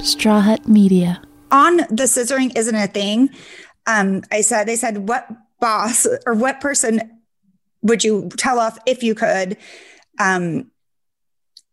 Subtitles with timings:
[0.00, 1.20] Straw Hut Media.
[1.50, 3.30] On the scissoring isn't a thing.
[3.86, 5.28] Um, I said, they said, what
[5.60, 7.20] boss or what person
[7.82, 9.56] would you tell off if you could?
[10.18, 10.70] Um,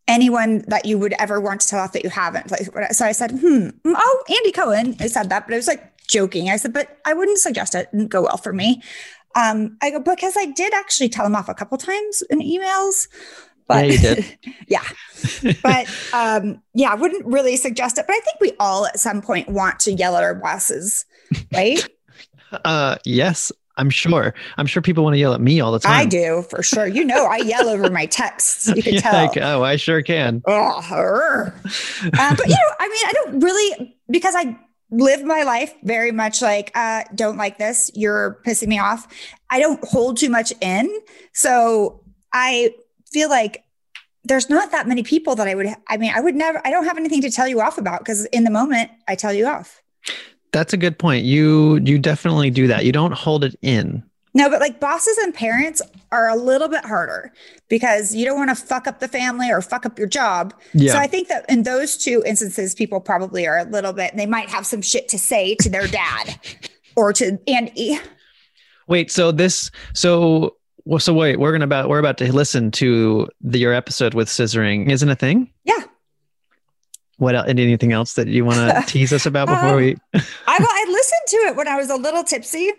[0.07, 2.49] anyone that you would ever want to tell off that you haven't.
[2.93, 4.95] So I said, hmm, oh, Andy Cohen.
[4.99, 6.49] I said that, but I was like joking.
[6.49, 7.89] I said, but I wouldn't suggest it.
[7.91, 8.81] didn't go well for me.
[9.35, 13.07] Um, I go, because I did actually tell him off a couple times in emails.
[13.67, 14.15] But yeah,
[14.67, 14.83] yeah.
[15.63, 18.05] But um, yeah, I wouldn't really suggest it.
[18.07, 21.05] But I think we all at some point want to yell at our bosses,
[21.53, 21.87] right?
[22.65, 24.33] uh yes, I'm sure.
[24.57, 25.91] I'm sure people want to yell at me all the time.
[25.91, 26.87] I do for sure.
[26.87, 28.67] You know, I yell over my texts.
[28.67, 29.13] You can Yeah, tell.
[29.13, 30.41] like, oh, I sure can.
[30.45, 31.53] Oh, her.
[32.17, 34.57] Um, but you know, I mean, I don't really because I
[34.91, 37.91] live my life very much like uh, don't like this.
[37.95, 39.07] You're pissing me off.
[39.49, 40.89] I don't hold too much in,
[41.33, 42.01] so
[42.31, 42.73] I
[43.15, 43.63] feel like
[44.25, 45.67] there's not that many people that I would.
[45.87, 46.61] I mean, I would never.
[46.67, 49.31] I don't have anything to tell you off about because in the moment I tell
[49.31, 49.81] you off.
[50.51, 51.23] That's a good point.
[51.23, 52.83] You you definitely do that.
[52.83, 54.03] You don't hold it in.
[54.33, 57.31] No, but like bosses and parents are a little bit harder
[57.69, 60.53] because you don't want to fuck up the family or fuck up your job.
[60.73, 60.91] Yeah.
[60.91, 64.25] So I think that in those two instances, people probably are a little bit, they
[64.25, 66.37] might have some shit to say to their dad
[66.97, 67.97] or to Andy.
[68.87, 73.27] Wait, so this so well, so wait, we're gonna about we're about to listen to
[73.41, 74.89] the, your episode with scissoring.
[74.89, 75.51] Isn't a thing?
[75.63, 75.81] Yeah.
[77.17, 79.95] What else, anything else that you want to tease us about before Um, we?
[80.13, 82.71] I, I listened to it when I was a little tipsy.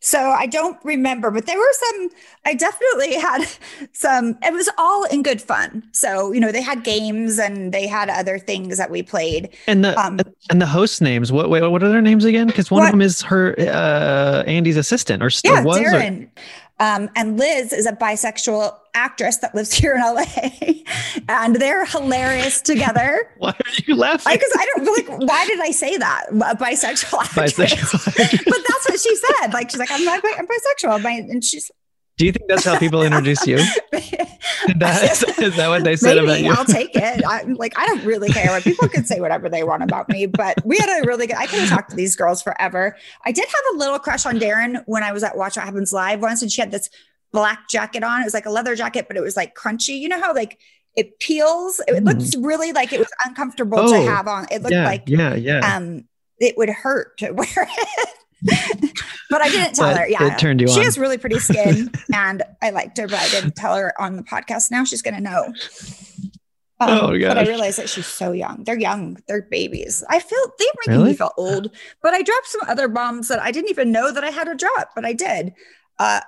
[0.00, 2.10] So I don't remember, but there were some,
[2.44, 3.46] I definitely had
[3.94, 5.82] some, it was all in good fun.
[5.92, 9.48] So, you know, they had games and they had other things that we played.
[9.66, 10.20] And the Um,
[10.50, 11.32] and the host names.
[11.32, 12.48] What wait, what are their names again?
[12.48, 12.88] Because one What?
[12.88, 15.78] of them is her uh Andy's assistant or, or Yeah, was.
[15.78, 16.28] or- Daryn.
[16.80, 20.24] Um, and Liz is a bisexual actress that lives here in LA,
[21.28, 23.30] and they're hilarious together.
[23.38, 24.32] why are you laughing?
[24.32, 25.28] Because I, don't like.
[25.28, 26.26] Why did I say that?
[26.30, 27.52] A bisexual actress.
[27.54, 28.04] Bisexual.
[28.44, 29.52] but that's what she said.
[29.52, 30.22] Like she's like, I'm not.
[30.36, 31.02] I'm bisexual.
[31.02, 31.70] My, and she's.
[32.16, 33.58] Do you think that's how people introduce you?
[34.76, 36.52] That, is that what they said about Maybe you?
[36.54, 37.22] I'll take it.
[37.24, 38.50] I, like I don't really care.
[38.50, 41.36] what People can say whatever they want about me, but we had a really good.
[41.36, 42.96] I could have talked to these girls forever.
[43.26, 45.92] I did have a little crush on Daryn when I was at Watch What Happens
[45.92, 46.88] Live once, and she had this
[47.30, 48.22] black jacket on.
[48.22, 49.98] It was like a leather jacket, but it was like crunchy.
[50.00, 50.58] You know how like
[50.96, 51.80] it peels.
[51.86, 52.06] It Mm.
[52.06, 54.46] looks really like it was uncomfortable Oh, to have on.
[54.50, 55.76] It looked yeah, like yeah, yeah.
[55.76, 56.04] um
[56.38, 58.08] it would hurt to wear it.
[59.30, 60.08] But I didn't tell But her.
[60.08, 60.32] Yeah.
[60.34, 60.84] it turned you she on.
[60.84, 64.22] has really pretty skin and I liked her, but I didn't tell her on the
[64.22, 64.70] podcast.
[64.70, 65.52] Now she's gonna know.
[66.80, 68.64] Um, Oh, but I realized that she's so young.
[68.64, 69.16] They're young.
[69.28, 70.02] They're babies.
[70.10, 71.10] I feel they make Really?
[71.10, 71.70] me feel old.
[72.02, 74.54] But I dropped some other bombs that I didn't even know that I had to
[74.56, 75.54] drop, but I did.
[75.98, 76.20] Uh,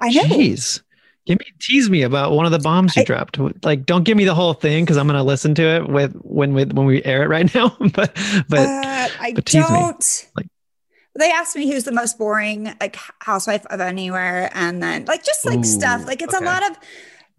[0.00, 0.22] I know.
[0.24, 0.82] Jeez.
[1.24, 3.38] Give me tease me about one of the bombs you I- dropped.
[3.64, 6.52] Like, don't give me the whole thing because I'm gonna listen to it with when
[6.54, 7.74] with when we air it right now.
[7.80, 8.14] but
[8.48, 9.76] but uh, I but tease me.
[9.76, 10.26] don't.
[10.36, 10.46] Like-
[11.18, 15.44] they asked me who's the most boring like housewife of anywhere, and then like just
[15.46, 16.06] like stuff.
[16.06, 16.44] Like it's okay.
[16.44, 16.76] a lot of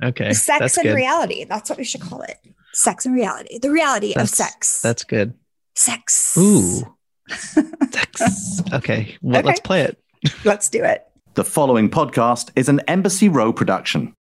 [0.04, 0.96] okay, sex that's and good.
[0.96, 1.44] reality.
[1.46, 2.38] That's what we should call it.
[2.74, 3.60] Sex and reality.
[3.60, 4.82] The reality of sex.
[4.82, 5.34] That's good.
[5.76, 6.36] sex.
[6.38, 6.96] Ooh,
[7.30, 8.62] sex.
[8.74, 9.48] Okay, well, Okay.
[9.48, 9.98] let's play it.
[10.44, 11.04] Let's do it.
[11.36, 14.14] The following podcast is an Embassy Row production.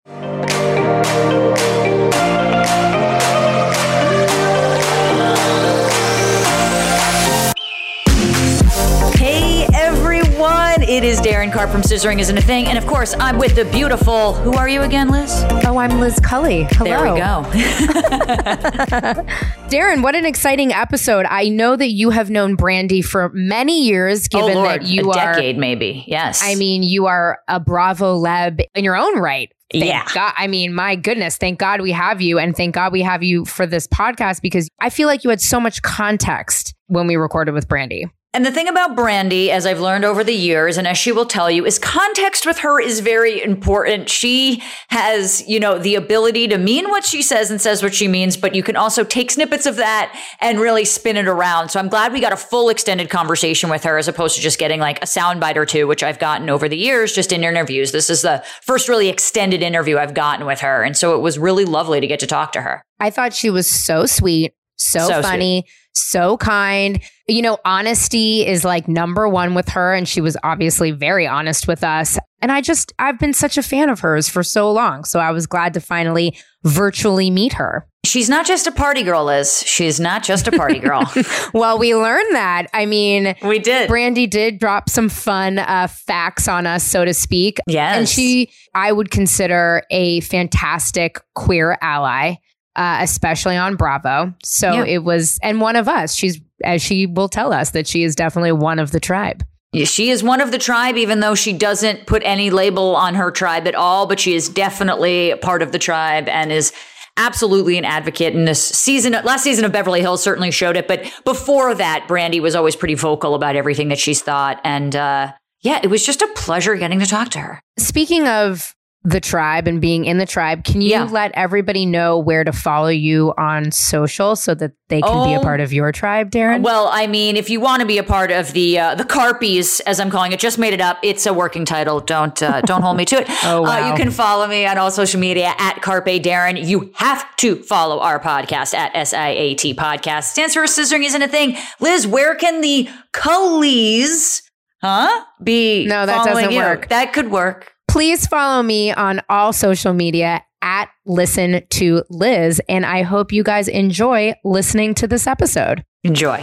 [10.95, 13.65] It is Daryn Carp from Scissoring Isn't a Thing, and of course I'm with the
[13.65, 14.33] beautiful.
[14.35, 15.29] Who are you again, Liz?
[15.65, 16.63] Oh, I'm Liz Cully.
[16.71, 16.89] Hello.
[16.89, 17.43] There we go.
[19.67, 21.25] Daryn, what an exciting episode.
[21.29, 25.11] I know that you have known Brandi for many years, oh given Lord, that you
[25.11, 26.05] are a are decade maybe.
[26.07, 26.39] Yes.
[26.41, 29.51] I mean, you are a Bravo leb in your own right.
[29.73, 30.07] Thank Yeah.
[30.13, 30.31] God.
[30.37, 31.35] I mean, my goodness.
[31.35, 32.39] Thank God we have you.
[32.39, 35.41] And thank God we have you for this podcast because I feel like you had
[35.41, 38.09] so much context when we recorded with Brandi.
[38.35, 41.25] And the thing about Brandi, as I've learned over the years, and as she will
[41.25, 44.09] tell you, is context with her is very important.
[44.09, 48.09] She has, you know, the ability to mean what she says and says what she
[48.09, 51.69] means, but you can also take snippets of that and really spin it around.
[51.69, 54.59] So I'm glad we got a full extended conversation with her as opposed to just
[54.59, 57.93] getting like a soundbite or two, which I've gotten over the years just in interviews.
[57.93, 60.83] This is the first really extended interview I've gotten with her.
[60.83, 62.83] And so it was really lovely to get to talk to her.
[62.99, 65.65] I thought she was so sweet, so, So funny,
[65.95, 67.01] so kind.
[67.27, 69.93] You know, honesty is like number one with her.
[69.93, 72.19] And she was obviously very honest with us.
[72.41, 75.03] And I just, I've been such a fan of hers for so long.
[75.03, 77.87] So I was glad to finally virtually meet her.
[78.05, 79.63] She's not just a party girl, Liz.
[79.65, 81.03] She's not just a party girl.
[81.53, 82.67] Well, we learned that.
[82.73, 83.89] I mean, we did.
[83.89, 87.59] Brandi did drop some fun uh, facts on us, so to speak.
[87.67, 87.97] Yes.
[87.97, 92.35] And she, I would consider a fantastic queer ally,
[92.75, 94.33] uh, especially on Bravo.
[94.43, 94.85] So Yeah.
[94.85, 96.13] it was, and one of us.
[96.15, 99.43] She's as she will tell us, that she is definitely one of the tribe.
[99.83, 103.29] She is one of the tribe, even though she doesn't put any label on her
[103.29, 106.71] tribe at all, but she is definitely part of the tribe and is
[107.17, 109.11] absolutely an advocate in this season.
[109.11, 112.95] Last season of Beverly Hills certainly showed it, but before that, Brandi was always pretty
[112.95, 114.61] vocal about everything that she's thought.
[114.63, 117.59] And uh, yeah, it was just a pleasure getting to talk to her.
[117.77, 118.73] Speaking of
[119.07, 121.03] the tribe and being in the tribe, can you Yeah.
[121.03, 125.39] let everybody know where to follow you on social so that they can be a
[125.39, 125.43] Oh.
[125.43, 126.61] part of your tribe, Daryn?
[126.63, 129.79] Well, I mean, if you want to be a part of the uh, the Carpies,
[129.85, 130.97] as I'm calling it, just made it up.
[131.03, 131.99] It's a working title.
[131.99, 133.27] Don't uh, don't hold me to it.
[133.43, 133.89] Oh, uh, wow.
[133.91, 136.65] you can follow me on all social media at Carpe Daryn.
[136.65, 140.23] You have to follow our podcast at SIAT Podcast.
[140.31, 141.55] Stands for Scissoring Isn't a Thing.
[141.79, 144.41] Liz, where can the Colees,
[144.81, 145.85] huh, be?
[145.85, 146.57] No, that doesn't you?
[146.57, 146.89] work.
[146.89, 147.71] That could work.
[147.87, 152.61] Please follow me on all social media at Listen to Liz.
[152.67, 155.85] And I hope you guys enjoy listening to this episode.
[156.03, 156.37] Enjoy.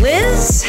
[0.00, 0.64] Liz,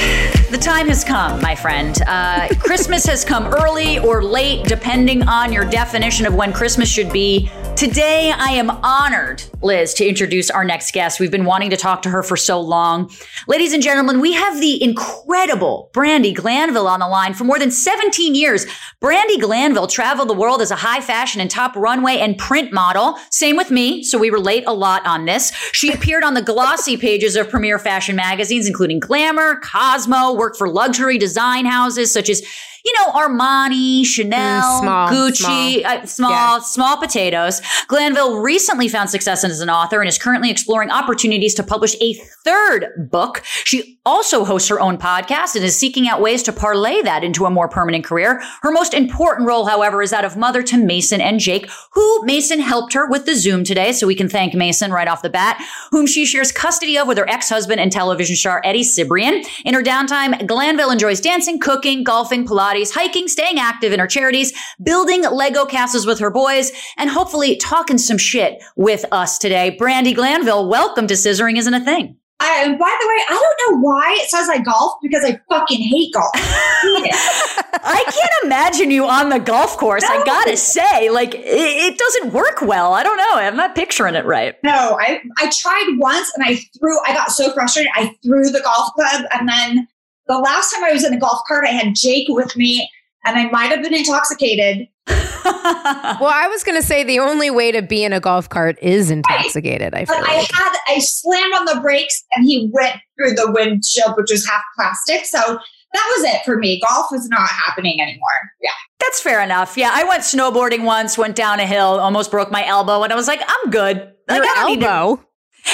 [0.56, 2.02] the time has come, my friend.
[2.08, 7.12] Uh, Christmas has come early or late, depending on your definition of when Christmas should
[7.12, 7.52] be.
[7.76, 11.20] Today, I am honored, Liz, to introduce our next guest.
[11.20, 13.12] We've been wanting to talk to her for so long.
[13.50, 17.72] Ladies and gentlemen, we have the incredible Brandi Glanville on the line for more than
[17.72, 18.66] 17 years.
[19.02, 23.18] Brandi Glanville traveled the world as a high fashion and top runway and print model.
[23.30, 25.52] Same with me, so we relate a lot on this.
[25.74, 30.70] She appeared on the glossy pages of premier fashion magazines, including Glamour, Cosmo, worked for
[30.70, 32.44] luxury design houses such as
[32.86, 35.86] you know, Armani, Chanel, Mm, small, Gucci, small.
[35.98, 36.60] uh, small, Yeah.
[36.60, 37.62] small potatoes.
[37.88, 42.14] Glanville recently found success as an author and is currently exploring opportunities to publish a
[42.44, 43.42] third book.
[43.64, 47.46] She also hosts her own podcast and is seeking out ways to parlay that into
[47.46, 48.42] a more permanent career.
[48.62, 52.60] Her most important role, however, is that of mother to Mason and Jake, who Mason
[52.60, 53.92] helped her with the Zoom today.
[53.94, 55.60] So we can thank Mason right off the bat,
[55.90, 59.44] whom she shares custody of with her ex-husband and television star Eddie Cibrian.
[59.66, 64.54] In her downtime, Glanville enjoys dancing, cooking, golfing, Pilates, hiking, staying active in her charities,
[64.84, 69.76] building Lego castles with her boys, and hopefully talking some shit with us today.
[69.80, 72.18] Brandi Glanville, welcome to Scissoring Isn't a Thing.
[72.38, 75.40] I, and by the way, I don't know why it says I golf because I
[75.50, 76.32] fucking hate golf.
[76.36, 76.40] I
[76.82, 77.80] hate it.
[77.82, 80.04] I can't imagine you on the golf course.
[80.04, 82.94] I gotta say, like, it, it doesn't work well.
[82.94, 83.36] I don't know.
[83.36, 84.56] I'm not picturing it right.
[84.64, 87.00] no, I I tried once and I threw.
[87.08, 87.92] I got so frustrated.
[87.96, 89.88] I threw the golf club, and then
[90.28, 92.90] the last time I was in a golf cart, I had Jake with me,
[93.26, 94.88] and I might have been intoxicated.
[95.46, 98.78] Well, I was going to say the only way to be in a golf cart
[98.82, 99.94] is intoxicated.
[99.94, 103.52] I feel But I had I slammed on the brakes, and he went through the
[103.52, 105.26] windshield, which was half plastic.
[105.26, 106.80] So that was it for me.
[106.82, 108.28] Golf is not happening anymore.
[108.62, 108.72] Yeah.
[109.00, 109.78] That's fair enough.
[109.78, 113.16] Yeah, I went snowboarding once, went down a hill, almost broke my elbow, and I
[113.16, 113.98] was like, I'm good.
[114.28, 115.25] Like, Your I don't need to- elbow.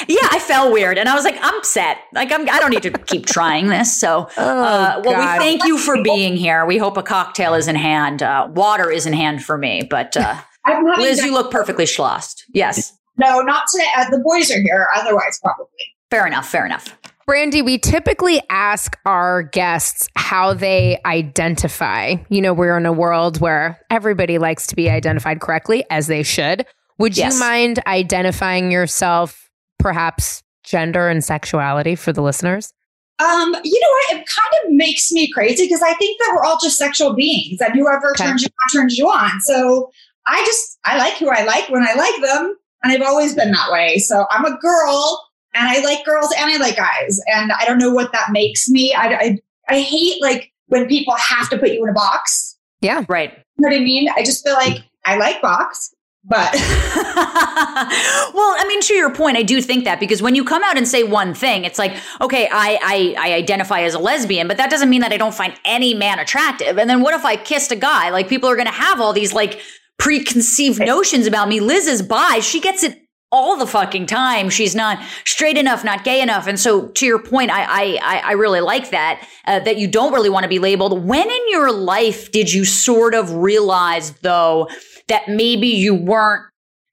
[0.07, 1.97] Yeah, I felt weird, and I was like, I'm set.
[2.13, 2.49] Like, I'm.
[2.49, 3.99] I don't need to keep trying this.
[3.99, 5.39] So, Oh, uh, well, God.
[5.39, 6.65] we thank you for being here.
[6.65, 8.23] We hope a cocktail is in hand.
[8.23, 10.35] Uh, water is in hand for me, but uh,
[10.65, 12.45] I'm Liz, you look perfectly schlossed.
[12.53, 13.87] Yes, no, not today.
[13.97, 14.87] Uh, the boys are here.
[14.95, 15.67] Otherwise, probably.
[16.09, 16.47] fair enough.
[16.49, 16.97] Fair enough.
[17.29, 22.15] Brandi, we typically ask our guests how they identify.
[22.29, 26.23] You know, we're in a world where everybody likes to be identified correctly, as they
[26.23, 26.65] should.
[26.97, 27.33] Would Yes.
[27.35, 29.49] you mind identifying yourself,
[29.81, 32.73] perhaps gender and sexuality for the listeners?
[33.19, 34.19] Um, you know what?
[34.19, 37.59] It kind of makes me crazy because I think that we're all just sexual beings,
[37.61, 38.25] and whoever Okay.
[38.25, 39.41] turns you on turns you on.
[39.41, 39.91] So
[40.27, 43.51] I just I like who I like when I like them, and I've always been
[43.51, 43.97] that way.
[43.99, 45.23] So I'm a girl,
[45.53, 48.67] and I like girls and I like guys, and I don't know what that makes
[48.69, 48.93] me.
[48.93, 49.37] I I,
[49.69, 52.57] I hate like when people have to put you in a box.
[52.81, 53.31] Yeah, right.
[53.33, 54.09] You know what I mean?
[54.15, 59.43] I just feel like I like box, but well, I mean, to your point, I
[59.43, 62.47] do think that because when you come out and say one thing, it's like, okay,
[62.51, 65.53] I, I I identify as a lesbian, but that doesn't mean that I don't find
[65.65, 66.77] any man attractive.
[66.77, 68.11] And then what if I kissed a guy?
[68.11, 69.59] Like people are gonna have all these like
[69.97, 71.59] preconceived notions about me.
[71.59, 72.39] Liz is bi.
[72.39, 73.01] She gets it
[73.31, 74.49] all the fucking time.
[74.49, 76.47] She's not straight enough, not gay enough.
[76.47, 80.13] And so, to your point, I I I, really like that uh, that you don't
[80.13, 81.05] really want to be labeled.
[81.05, 84.67] When in your life did you sort of realize, though,
[85.11, 86.43] that maybe you weren't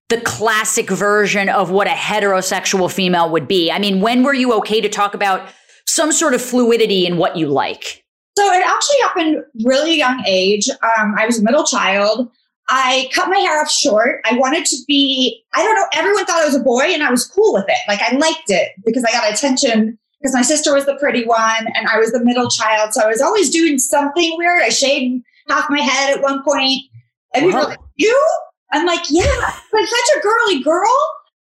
[0.08, 3.70] the classic version of what a heterosexual female would be?
[3.70, 5.48] I mean, when were you okay to talk about
[5.86, 8.04] some sort of fluidity in what you like?
[8.36, 10.68] So it actually happened really young age.
[10.68, 12.28] Um, I was a middle child.
[12.68, 14.20] I cut my hair off short.
[14.24, 17.10] I wanted to be, I don't know, everyone thought I was a boy and I
[17.10, 17.78] was cool with it.
[17.86, 21.66] Like I liked it because I got attention because my sister was the pretty one
[21.74, 22.92] and I was the middle child.
[22.94, 24.62] So I was always doing something weird.
[24.62, 26.82] I shaved half my head at one point.
[27.34, 27.64] And people Wow.
[27.66, 28.26] were like, You?
[28.72, 30.96] I'm like, Yeah, I'm such a girly girl.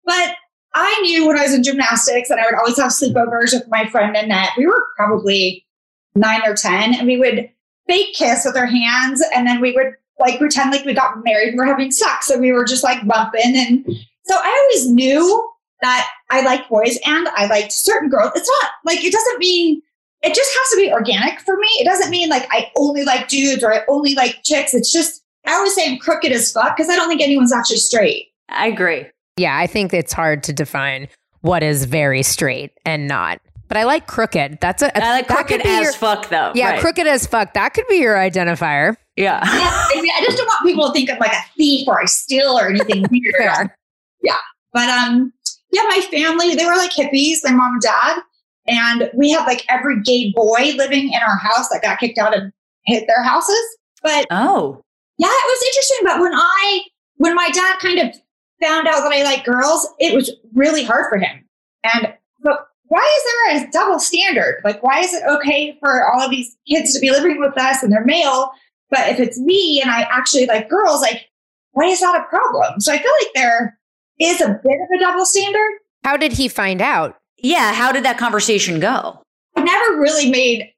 [0.04, 0.34] But
[0.74, 3.68] I I knew when I was in gymnastics that I would always have sleepovers with
[3.68, 4.50] my friend Annette.
[4.56, 5.66] We were probably
[6.14, 7.50] nine or 10, and we would
[7.86, 11.48] fake kiss with our hands, and then we would like pretend like we got married
[11.50, 12.30] and we're having sex.
[12.30, 13.56] And we were just like bumping.
[13.56, 13.84] And
[14.24, 15.48] so I always knew
[15.82, 18.30] that I liked boys and I liked certain girls.
[18.36, 19.82] It's not like it doesn't mean
[20.22, 21.66] it just has to be organic for me.
[21.80, 24.74] It doesn't mean like I only like dudes or I only like chicks.
[24.74, 27.76] It's just I always say I'm crooked as fuck because I don't think anyone's actually
[27.78, 28.28] straight.
[28.48, 29.06] I agree.
[29.36, 31.08] Yeah, I think it's hard to define
[31.40, 33.40] what is very straight and not.
[33.68, 34.58] But I like crooked.
[34.60, 36.52] That's a I like that crooked could be as your- fuck though.
[36.54, 36.80] Yeah, Right.
[36.80, 37.54] crooked as fuck.
[37.54, 38.96] That could be your identifier.
[39.16, 39.40] Yeah.
[39.42, 42.04] I, mean, I just don't want people to think I'm like a thief or I
[42.04, 43.34] steal or anything weird.
[43.38, 43.76] Fair.
[44.22, 44.36] Yeah.
[44.74, 45.32] But um,
[45.72, 48.18] yeah, my family, they were like hippies, my mom and dad.
[48.66, 52.36] And we had like every gay boy living in our house that got kicked out
[52.36, 52.52] and
[52.86, 53.58] hit their houses.
[54.02, 54.82] But Oh.
[55.22, 55.98] Yeah, it was interesting.
[56.02, 56.80] But when I,
[57.16, 58.16] when my dad kind of
[58.60, 61.44] found out that I like girls, it was really hard for him.
[61.84, 62.12] And,
[62.42, 64.60] but why is there a double standard?
[64.64, 67.84] Like, why is it okay for all of these kids to be living with us
[67.84, 68.50] and they're male?
[68.90, 71.28] But if it's me and I actually like girls, like,
[71.70, 72.80] why is that a problem?
[72.80, 73.78] So I feel like there
[74.18, 75.78] is a bit of a double standard.
[76.02, 77.16] How did he find out?
[77.38, 77.72] Yeah.
[77.72, 79.22] How did that conversation go?
[79.54, 80.68] I never really made.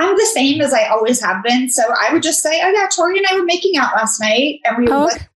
[0.00, 1.68] I'm the same as I always have been.
[1.68, 4.60] So I would just say, "Oh yeah, Tori and I were making out last night,
[4.64, 5.26] and we, Oh, would,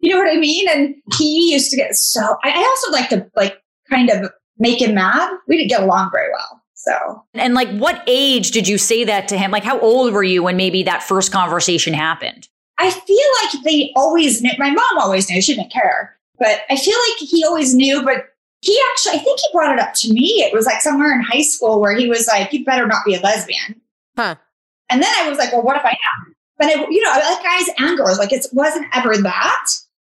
[0.00, 2.20] you know what I mean." And he used to get so.
[2.44, 5.30] I, I also like to like kind of make him mad.
[5.48, 9.28] We didn't get along very well, so And like, what age did you say that
[9.28, 9.50] to him?
[9.50, 12.48] Like, how old were you when maybe that first conversation happened?
[12.78, 14.52] I feel like they always knew.
[14.58, 15.40] My mom always knew.
[15.40, 18.02] She didn't care, but I feel like he always knew.
[18.02, 18.26] But
[18.60, 20.44] he actually, I think he brought it up to me.
[20.44, 23.14] It was like somewhere in high school where he was like, "You better not be
[23.14, 23.80] a lesbian."
[24.16, 24.36] Huh.
[24.90, 27.32] And then I was like, "Well, what if I am?" But I, you know, I
[27.32, 28.18] like guys and girls.
[28.18, 29.66] Like it wasn't ever that.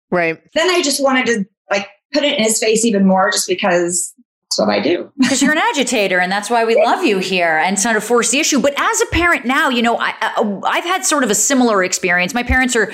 [0.10, 0.42] Right.
[0.54, 4.14] Then I just wanted to like put it in his face even more, just because
[4.52, 5.12] that's what I do.
[5.20, 8.32] Because you're an agitator, and that's why we love you here and sort of force
[8.32, 8.60] the issue.
[8.60, 11.84] But as a parent now, you know, I, I, I've had sort of a similar
[11.84, 12.34] experience.
[12.34, 12.92] My parents are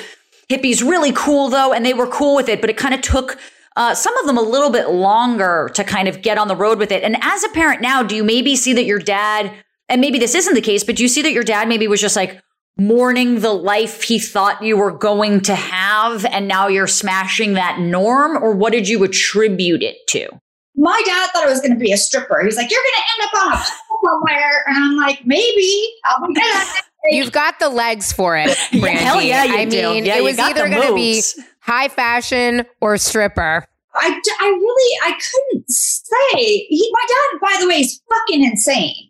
[0.49, 3.39] hippies, really cool though, and they were cool with it, but it kind of took.
[3.75, 6.79] Uh, some of them a little bit longer to kind of get on the road
[6.79, 7.03] with it.
[7.03, 9.53] And as a parent now, do you maybe see that your dad,
[9.89, 12.01] and maybe this isn't the case, but do you see that your dad maybe was
[12.01, 12.41] just like
[12.77, 17.79] mourning the life he thought you were going to have, and now you're smashing that
[17.79, 18.37] norm?
[18.43, 20.27] Or what did you attribute it to?
[20.75, 22.43] My dad thought I was going to be a stripper.
[22.43, 25.89] He's like, "You're going to end up on a pole somewhere," and I'm like, "Maybe
[26.05, 26.67] I'll be good."
[27.09, 28.97] You've got the legs for it, Brandi.
[28.97, 29.89] hell yeah, you I do.
[29.91, 31.21] mean, Yeah, it was either going to be
[31.61, 33.65] high fashion or stripper.
[33.95, 36.37] I, I really I couldn't say.
[36.37, 39.06] He, my dad, by the way, is fucking insane.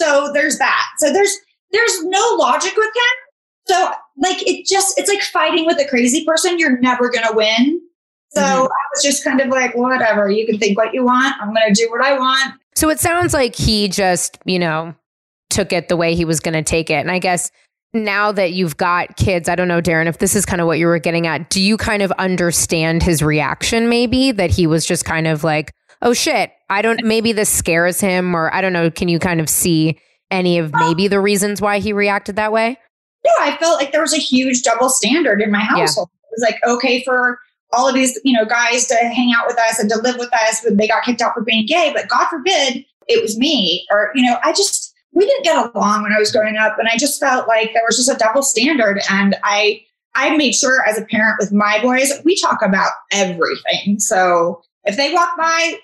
[0.00, 0.86] So there's that.
[0.98, 1.36] So there's
[1.72, 3.14] there's no logic with him.
[3.66, 6.58] So like it just it's like fighting with a crazy person.
[6.58, 7.80] You're never gonna win.
[8.30, 8.64] So Mhm.
[8.66, 10.30] I was just kind of like, whatever.
[10.30, 11.34] You can think what you want.
[11.40, 12.54] I'm gonna do what I want.
[12.74, 14.94] So it sounds like he just, you know,
[15.50, 17.00] took it the way he was going to take it.
[17.00, 17.50] And I guess
[17.94, 20.78] now that you've got kids, I don't know, Daryn, if this is kind of what
[20.78, 24.86] you were getting at, do you kind of understand his reaction maybe that he was
[24.86, 28.72] just kind of like, oh shit, I don't, maybe this scares him or I don't
[28.72, 28.90] know.
[28.90, 29.98] Can you kind of see
[30.30, 32.78] any of maybe the reasons why he reacted that way?
[33.24, 36.08] Yeah, I felt like there was a huge double standard in my household.
[36.24, 37.40] It was like okay for
[37.72, 40.32] all of these, you know, guys to hang out with us and to live with
[40.32, 43.86] us when they got kicked out for being gay, but God forbid it was me.
[43.90, 46.78] Or, you know, I just we didn't get along when I was growing up.
[46.78, 49.00] And I just felt like there was just a double standard.
[49.10, 49.82] And I
[50.14, 53.98] I made sure as a parent with my boys, we talk about everything.
[53.98, 55.78] So if they walk by,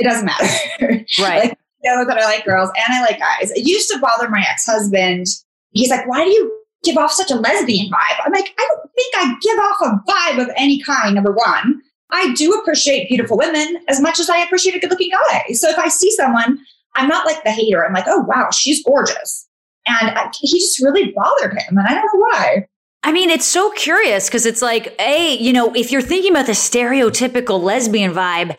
[0.00, 0.46] it doesn't matter.
[1.20, 1.50] Right.
[1.50, 3.50] Like, know that I like girls and I like guys.
[3.52, 5.26] It used to bother my ex husband.
[5.72, 6.52] He's like, why do you
[6.84, 8.20] give off such a lesbian vibe?
[8.24, 11.80] I'm like, I don't think I give off a vibe of any kind, number one.
[12.10, 15.52] I do appreciate beautiful women as much as I appreciate a good looking guy.
[15.52, 16.58] So if I see someone,
[16.96, 17.86] I'm not like the hater.
[17.86, 19.48] I'm like, oh, wow, she's gorgeous.
[19.86, 21.78] And I, he just really bothered him.
[21.78, 22.66] And I don't know why.
[23.02, 26.46] I mean, it's so curious because it's like, a, you know, if you're thinking about
[26.46, 28.56] the stereotypical lesbian vibe,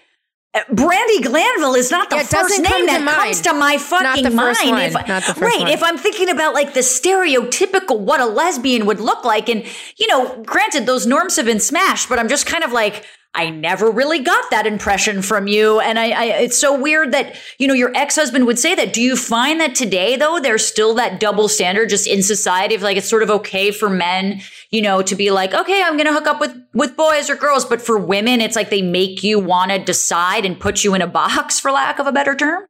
[0.53, 3.17] Brandi Glanville is not the Yeah, first name that mind.
[3.17, 4.77] comes to my fucking mind.
[4.83, 5.61] If, Not the first right.
[5.61, 5.69] one.
[5.69, 9.63] If I'm thinking about like the stereotypical what a lesbian would look like, and
[9.97, 13.49] you know, granted, those norms have been smashed, but I'm just kind of like, I
[13.49, 15.79] never really got that impression from you.
[15.79, 18.91] And I, I it's so weird that, you know, your ex-husband would say that.
[18.91, 22.81] Do you find that today though, there's still that double standard just in society of
[22.81, 26.13] like it's sort of okay for men, you know, to be like, okay, I'm gonna
[26.13, 29.39] hook up with with boys or girls, but for women, it's like they make you
[29.39, 32.63] want to decide and put you in a box, for lack of a better term.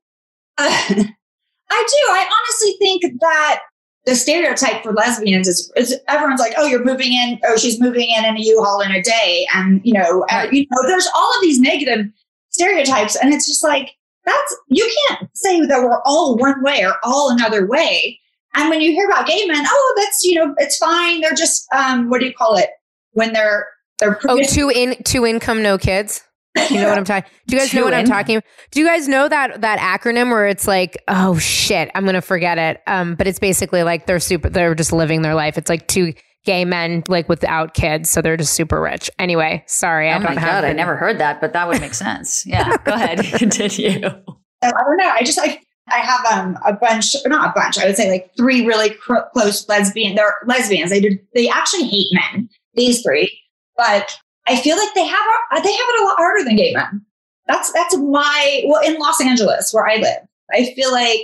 [0.59, 0.69] Uh,
[1.71, 2.13] I do.
[2.13, 3.61] I honestly think that
[4.05, 8.09] the stereotype for lesbians is, is everyone's like, oh, you're moving in, oh, she's moving
[8.09, 11.35] in in a U-Haul in a day, and you know, uh, you know, there's all
[11.35, 12.07] of these negative
[12.51, 13.15] stereotypes.
[13.15, 13.91] And it's just like,
[14.25, 18.19] that's, you can't say that we're all one way or all another way.
[18.53, 21.21] And when you hear about gay men, oh, that's, you know, it's fine.
[21.21, 22.69] They're just, um, what do you call it?
[23.13, 23.67] When they're,
[23.99, 26.23] they're, oh, two in, two income, no kids.
[26.69, 27.29] You know what I'm talking?
[27.47, 28.41] Do you guys know what I'm talking?
[28.71, 32.57] Do you guys know that that acronym where it's like, oh shit, I'm gonna forget
[32.57, 32.81] it.
[32.87, 35.57] Um, but it's basically like they're super, they're just living their life.
[35.57, 39.09] It's like two gay men like without kids, so they're just super rich.
[39.19, 40.63] Anyway, sorry, oh I don't my have.
[40.63, 42.45] god, I never heard that, but that would make sense.
[42.47, 44.05] Yeah, go ahead, continue.
[44.61, 45.09] I don't know.
[45.09, 47.77] I just like I have um a bunch, not a bunch.
[47.77, 50.15] I would say like three really cr- close lesbian.
[50.15, 50.89] They're lesbians.
[50.91, 51.19] They did.
[51.33, 52.49] They actually hate men.
[52.73, 53.31] These three,
[53.77, 54.17] but
[54.51, 55.19] I feel like they have
[55.51, 57.05] uh, they have it a lot harder than gay men.
[57.47, 60.27] That's that's my well in Los Angeles where I live.
[60.51, 61.21] I feel like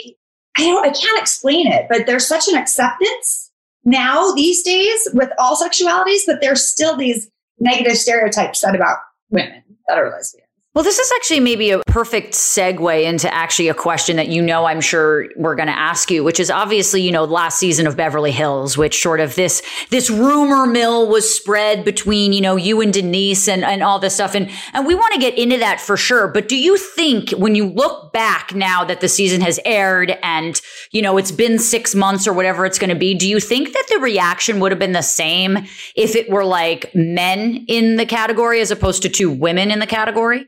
[0.57, 3.51] I don't I can't explain it, but there's such an acceptance
[3.83, 7.29] now these days with all sexualities, but there's still these
[7.59, 8.97] negative stereotypes said about
[9.29, 10.46] women that are lesbian.
[10.77, 14.65] Well, this is actually maybe a perfect segue into actually a question that you know
[14.65, 17.97] I'm sure we're going to ask you, which is obviously, you know, last season of
[17.97, 22.79] Beverly Hills, which sort of this this rumor mill was spread between, you know, you
[22.79, 24.35] and Denise and, and all this stuff.
[24.35, 26.27] And and we want to get into that for sure.
[26.27, 30.61] But do you think when you look back now that the season has aired and,
[30.91, 33.73] you know, it's been six months or whatever it's going to be, do you think
[33.73, 35.57] that the reaction would have been the same
[35.95, 39.87] if it were like men in the category as opposed to two women in the
[39.87, 40.45] category?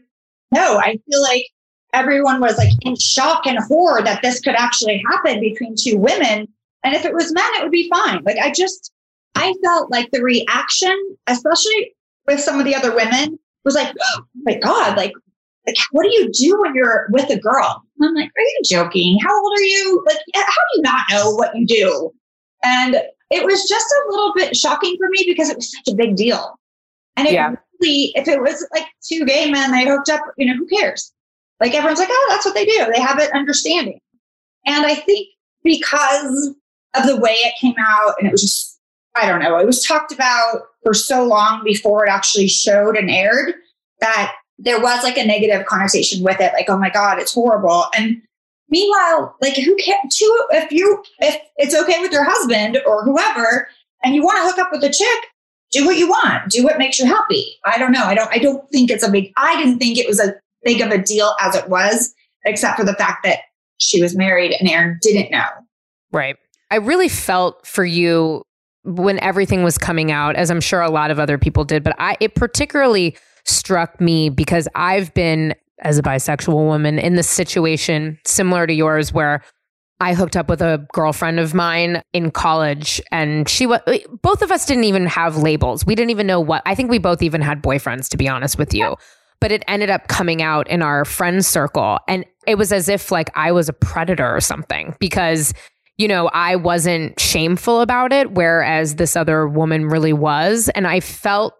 [0.51, 1.45] No, I feel like
[1.93, 6.47] everyone was like in shock and horror that this could actually happen between two women.
[6.83, 8.23] And if it was men, it would be fine.
[8.23, 8.91] Like I just,
[9.35, 10.95] I felt like the reaction,
[11.27, 11.93] especially
[12.27, 15.13] with some of the other women, was like, oh my God, like,
[15.67, 17.83] like what do you do when you're with a girl?
[18.01, 19.17] I'm like, are you joking?
[19.25, 20.03] How old are you?
[20.07, 22.11] Like, how do you not know what you do?
[22.63, 22.95] And
[23.29, 26.15] it was just a little bit shocking for me because it was such a big
[26.15, 26.57] deal.
[27.15, 30.55] And it yeah if it was like two gay men, they hooked up, you know,
[30.55, 31.13] who cares?
[31.59, 32.87] Like everyone's like, oh, that's what they do.
[32.93, 33.99] They have an understanding.
[34.65, 35.27] And I think
[35.63, 36.55] because
[36.95, 38.79] of the way it came out, and it was just,
[39.15, 43.09] I don't know, it was talked about for so long before it actually showed and
[43.09, 43.55] aired
[43.99, 46.53] that there was like a negative connotation with it.
[46.53, 47.85] Like, oh my God, it's horrible.
[47.97, 48.21] And
[48.69, 49.99] meanwhile, like who cares?
[50.13, 53.67] Two, if you, if it's okay with your husband or whoever,
[54.03, 55.19] and you want to hook up with a chick,
[55.71, 57.57] do what you want, do what makes you happy.
[57.65, 58.03] I don't know.
[58.03, 60.81] I don't, I don't think it's a big, I didn't think it was a big
[60.81, 62.13] of a deal as it was,
[62.45, 63.39] except for the fact that
[63.77, 65.45] she was married and Aaron didn't know.
[66.11, 66.35] Right.
[66.71, 68.43] I really felt for you
[68.83, 71.95] when everything was coming out, as I'm sure a lot of other people did, but
[71.99, 78.17] I, it particularly struck me because I've been as a bisexual woman in this situation
[78.25, 79.41] similar to yours where
[80.01, 83.81] I hooked up with a girlfriend of mine in college, and she was
[84.21, 85.85] both of us didn't even have labels.
[85.85, 86.61] We didn't even know what.
[86.65, 88.95] I think we both even had boyfriends, to be honest with you.
[89.41, 93.11] But it ended up coming out in our friend circle, and it was as if
[93.11, 95.53] like I was a predator or something because
[95.97, 101.01] you know I wasn't shameful about it, whereas this other woman really was, and I
[101.01, 101.55] felt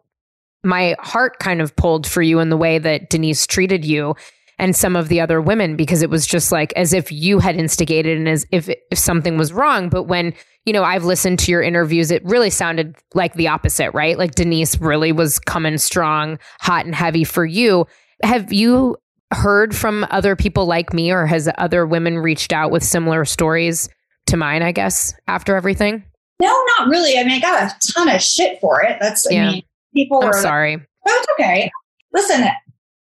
[0.63, 4.15] my heart kind of pulled for you in the way that Denise treated you
[4.59, 7.55] and some of the other women because it was just like as if you had
[7.55, 9.89] instigated and as if if something was wrong.
[9.89, 10.33] But when
[10.65, 14.17] you know I've listened to your interviews it really sounded like the opposite right?
[14.17, 17.87] Like Denise really was coming strong hot and heavy for you.
[18.21, 18.97] Have you
[19.31, 23.89] heard from other people like me or has other women reached out with similar stories
[24.27, 26.03] to mine I guess after everything?
[26.41, 27.17] No not really.
[27.17, 28.97] I mean I got a ton of shit for it.
[28.99, 29.51] That's I yeah.
[29.51, 29.63] mean
[29.95, 30.77] people I'm were sorry.
[31.07, 31.71] Oh, okay.
[32.13, 32.43] Listen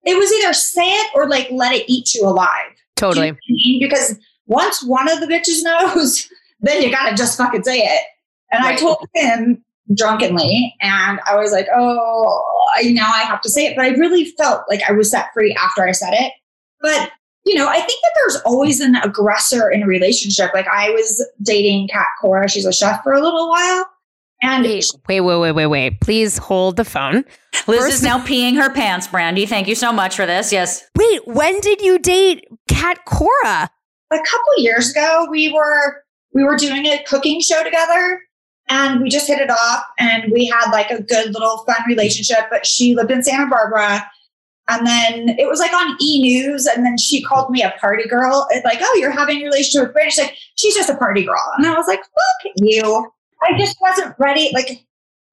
[0.05, 2.73] it was either say it or like let it eat you alive.
[2.97, 3.37] Totally.
[3.47, 6.29] You know because once one of the bitches knows,
[6.61, 8.03] then you gotta just fucking say it.
[8.51, 8.75] And right.
[8.75, 13.67] I told him drunkenly, and I was like, oh, I, now I have to say
[13.67, 13.77] it.
[13.77, 16.33] But I really felt like I was set free after I said it.
[16.81, 17.11] But
[17.45, 20.53] you know, I think that there's always an aggressor in a relationship.
[20.55, 23.87] Like I was dating Cat Cora, she's a chef for a little while.
[24.43, 26.01] And wait, wait, wait, wait, wait, wait.
[26.01, 27.25] Please hold the phone.
[27.69, 29.49] Liz First, is now peeing her pants, Brandi.
[29.49, 30.53] Thank you so much for this.
[30.53, 30.85] Yes.
[30.99, 33.71] Wait, when did you date Cat Cora?
[34.11, 36.03] A couple years ago, we were
[36.35, 38.21] we were doing a cooking show together
[38.69, 42.47] and we just hit it off and we had like a good little fun relationship.
[42.51, 44.05] But she lived in Santa Barbara.
[44.69, 48.09] And then it was like on E News, and then she called me a party
[48.09, 48.47] girl.
[48.51, 50.11] It's like, oh, you're having a relationship with Brandi.
[50.11, 51.53] She's like, she's just a party girl.
[51.57, 53.11] And I was like, fuck you.
[53.43, 54.51] I just wasn't ready.
[54.55, 54.87] Like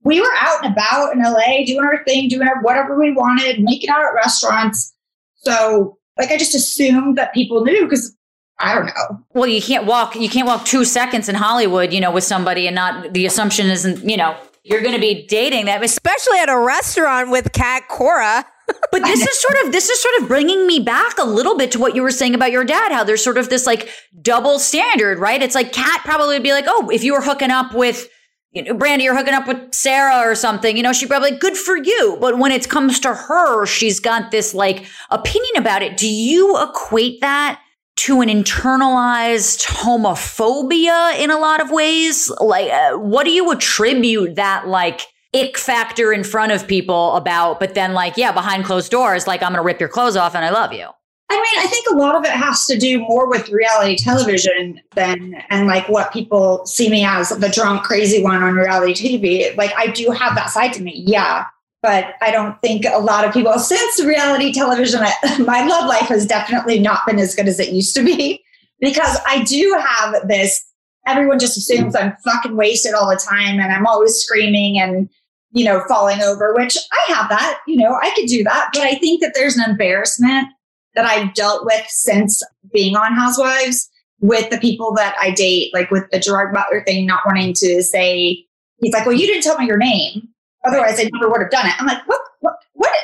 [0.03, 3.61] we were out and about in LA doing our thing, doing our, whatever we wanted,
[3.61, 4.93] making out at restaurants.
[5.35, 8.15] So like I just assumed that people knew because
[8.59, 9.23] I don't know.
[9.33, 12.67] Well, you can't walk you can't walk two seconds in Hollywood, you know, with somebody
[12.67, 16.59] and not the assumption isn't, you know, you're gonna be dating that especially at a
[16.59, 18.45] restaurant with Cat Cora.
[18.91, 21.71] But this is sort of this is sort of bringing me back a little bit
[21.71, 23.89] to what you were saying about your dad how there's sort of this like
[24.21, 27.51] double standard right it's like Cat probably would be like oh if you were hooking
[27.51, 28.09] up with
[28.51, 31.39] you know, Brandi, you're hooking up with Sarah or something, you know, she'd probably like,
[31.39, 32.17] good for you.
[32.19, 35.97] But when it comes to her, she's got this like opinion about it.
[35.97, 37.61] Do you equate that
[37.97, 42.31] to an internalized homophobia in a lot of ways?
[42.39, 45.01] Like, uh, what do you attribute that like
[45.33, 47.59] ick factor in front of people about?
[47.59, 50.35] But then, like, yeah, behind closed doors, like, I'm going to rip your clothes off
[50.35, 50.87] and I love you.
[51.31, 54.81] I mean, I think a lot of it has to do more with reality television
[54.95, 59.55] than and like what people see me as the drunk crazy one on reality TV.
[59.55, 61.45] Like I do have that side to me, yeah,
[61.83, 65.01] but I don't think a lot of people since reality television,
[65.45, 68.43] my love life has definitely not been as good as it used to be
[68.79, 70.65] because I do have this.
[71.07, 75.09] Everyone just assumes I'm fucking wasted all the time and I'm always screaming and
[75.51, 77.59] you know falling over, which I have that.
[77.67, 80.47] You know, I could do that, but I think that there's an embarrassment
[80.95, 82.41] that I've dealt with since
[82.73, 83.89] being on Housewives
[84.21, 87.81] with the people that I date, like with the Gerard Butler thing, not wanting to
[87.83, 88.45] say,
[88.77, 90.27] he's like, well, you didn't tell me your name.
[90.65, 91.73] Otherwise, I never would have done it.
[91.79, 92.97] I'm like, what, what, what?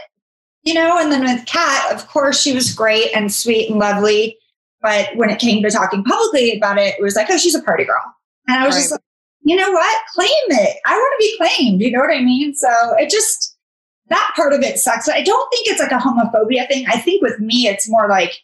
[0.63, 4.37] You know, and then with Cat, of course, she was great and sweet and lovely.
[4.81, 7.61] But when it came to talking publicly about it, it was like, oh, she's a
[7.61, 8.03] party girl.
[8.47, 8.81] And I was right.
[8.81, 9.01] just like,
[9.45, 10.01] you know what?
[10.13, 10.77] Claim it.
[10.85, 11.81] I want to be claimed.
[11.81, 12.55] You know what I mean?
[12.55, 13.55] So it just,
[14.09, 15.05] that part of it sucks.
[15.05, 16.85] But I don't think it's like a homophobia thing.
[16.87, 18.41] I think with me, it's more like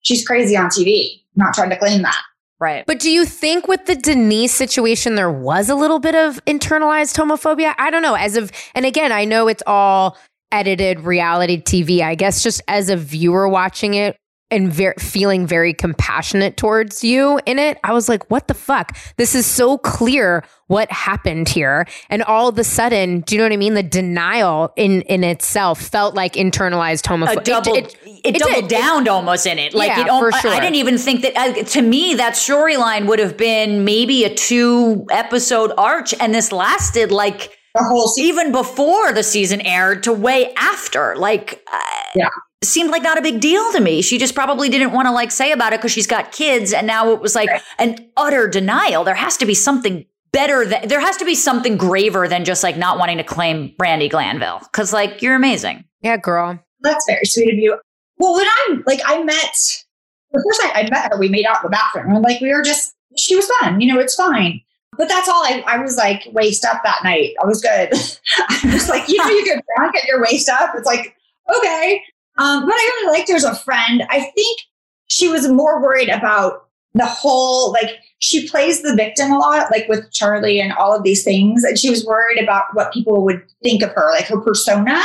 [0.00, 1.20] she's crazy on TV.
[1.36, 2.20] I'm not trying to claim that.
[2.60, 2.84] Right.
[2.86, 7.16] But do you think with the Denise situation, there was a little bit of internalized
[7.16, 7.74] homophobia?
[7.78, 8.14] I don't know.
[8.14, 10.16] As of, and again, I know it's all
[10.50, 12.00] edited reality TV.
[12.00, 14.16] I guess just as a viewer watching it,
[14.50, 17.78] and ver- feeling very compassionate towards you in it.
[17.84, 18.96] I was like, what the fuck?
[19.16, 21.86] This is so clear what happened here.
[22.08, 23.74] And all of a sudden, do you know what I mean?
[23.74, 27.44] The denial in, in itself felt like internalized homophobia.
[27.44, 29.74] Double, it, it, it, it, doubled down almost in it.
[29.74, 30.50] Like, yeah, it, for sure.
[30.50, 34.24] I, I didn't even think that, uh, to me, that storyline would have been maybe
[34.24, 36.14] a two episode arch.
[36.20, 38.28] And this lasted like, the whole season.
[38.28, 41.16] even before the season aired to way after.
[41.16, 41.80] Like, uh,
[42.14, 42.28] yeah
[42.62, 44.02] seemed like not a big deal to me.
[44.02, 46.72] She just probably didn't want to like say about it because she's got kids.
[46.72, 47.62] And now it was like right.
[47.78, 49.04] an utter denial.
[49.04, 52.62] There has to be something better that there has to be something graver than just
[52.62, 54.60] like not wanting to claim Brandi Glanville.
[54.72, 55.84] Cause like you're amazing.
[56.02, 56.58] Yeah, girl.
[56.80, 57.78] That's very sweet of you.
[58.18, 59.84] Well, when I'm like, I met
[60.32, 62.14] the first time I met her, we made out in the bathroom.
[62.14, 64.60] And like, we were just, she was fun, you know, it's fine.
[64.96, 67.34] But that's all I, I was like waist up that night.
[67.42, 67.90] I was good.
[68.48, 70.72] I was like, you know, you get drunk and your waist up.
[70.74, 71.14] It's like,
[71.56, 72.02] okay.
[72.38, 74.04] Um, but I really liked her as a friend.
[74.10, 74.60] I think
[75.08, 79.88] she was more worried about the whole, like, she plays the victim a lot, like
[79.88, 81.64] with Charlie and all of these things.
[81.64, 85.00] And she was worried about what people would think of her, like her persona.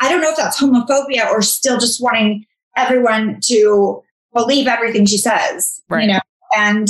[0.00, 2.44] I don't know if that's homophobia or still just wanting
[2.76, 6.02] everyone to believe everything she says, right.
[6.02, 6.20] you know?
[6.56, 6.88] And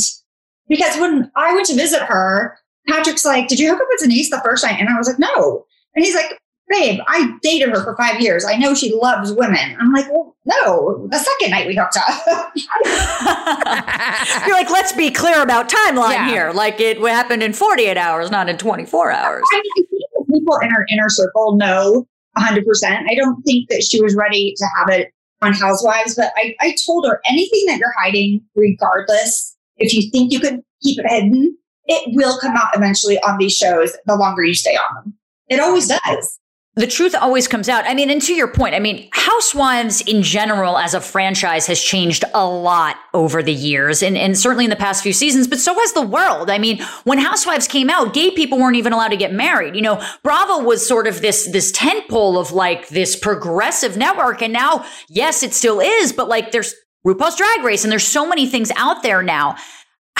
[0.69, 4.31] because when I went to visit her, Patrick's like, Did you hook up with Denise
[4.31, 4.81] the first night?
[4.81, 5.65] And I was like, No.
[5.95, 8.45] And he's like, babe, I dated her for five years.
[8.45, 9.77] I know she loves women.
[9.81, 12.53] I'm like, well, no, the second night we hooked up.
[14.47, 16.29] You're like, let's be clear about timeline yeah.
[16.29, 16.53] here.
[16.53, 19.45] Like it happened in 48 hours, not in 24 hours.
[19.53, 19.87] I, mean,
[20.33, 22.07] people in her inner circle know
[22.39, 22.65] 100%.
[22.85, 26.75] I don't think that she was ready to have it on Housewives, but I, I
[26.87, 31.57] told her anything that you're hiding, regardless, if you think you could keep it hidden,
[31.87, 35.15] it will come out eventually on these shows the longer you stay on them.
[35.49, 36.41] It always does
[36.77, 37.85] the truth always comes out.
[37.87, 41.83] I mean, and to your point, I mean, Housewives in general as a franchise has
[41.83, 45.59] changed a lot over the years and, and certainly in the past few seasons, but
[45.59, 46.51] so has the world.
[46.51, 49.75] I mean, when Housewives came out, gay people weren't even allowed to get married.
[49.75, 54.43] You know, Bravo was sort of this, this tentpole of like this progressive network.
[54.43, 56.75] And now, yes, it still is, but like there's
[57.07, 59.57] RuPaul's Drag Race and there's so many things out there now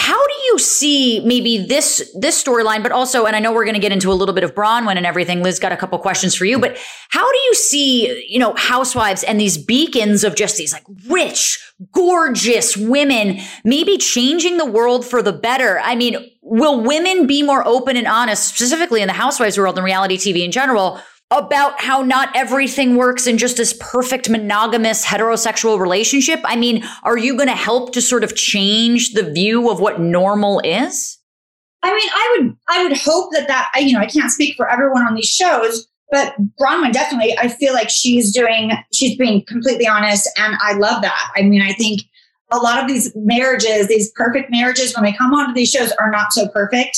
[0.07, 3.73] how do you see maybe this this storyline, but also, and I know we're going
[3.73, 5.43] to get into a little bit of Braunwyn and everything.
[5.43, 6.77] Liz got a couple questions for you, but
[7.09, 11.59] how do you see, you know, housewives and these beacons of just these like rich,
[11.91, 15.81] gorgeous women maybe changing the world for the better?
[15.81, 19.83] I mean, will women be more open and honest, specifically in the housewives world and
[19.83, 21.01] reality TV in general?
[21.29, 26.39] About how not everything works in just this perfect monogamous heterosexual relationship?
[26.45, 29.99] I mean, are you going to help to sort of change the view of what
[29.99, 31.17] normal is?
[31.83, 34.69] I mean, I would, I would hope that that, you know, I can't speak for
[34.69, 39.87] everyone on these shows, but Braunwyn definitely, I feel like she's doing, she's being completely
[39.87, 40.29] honest.
[40.37, 41.31] And I love that.
[41.35, 42.01] I mean, I think
[42.51, 46.09] a lot of these marriages, these perfect marriages, when they come onto these shows are
[46.09, 46.97] not so perfect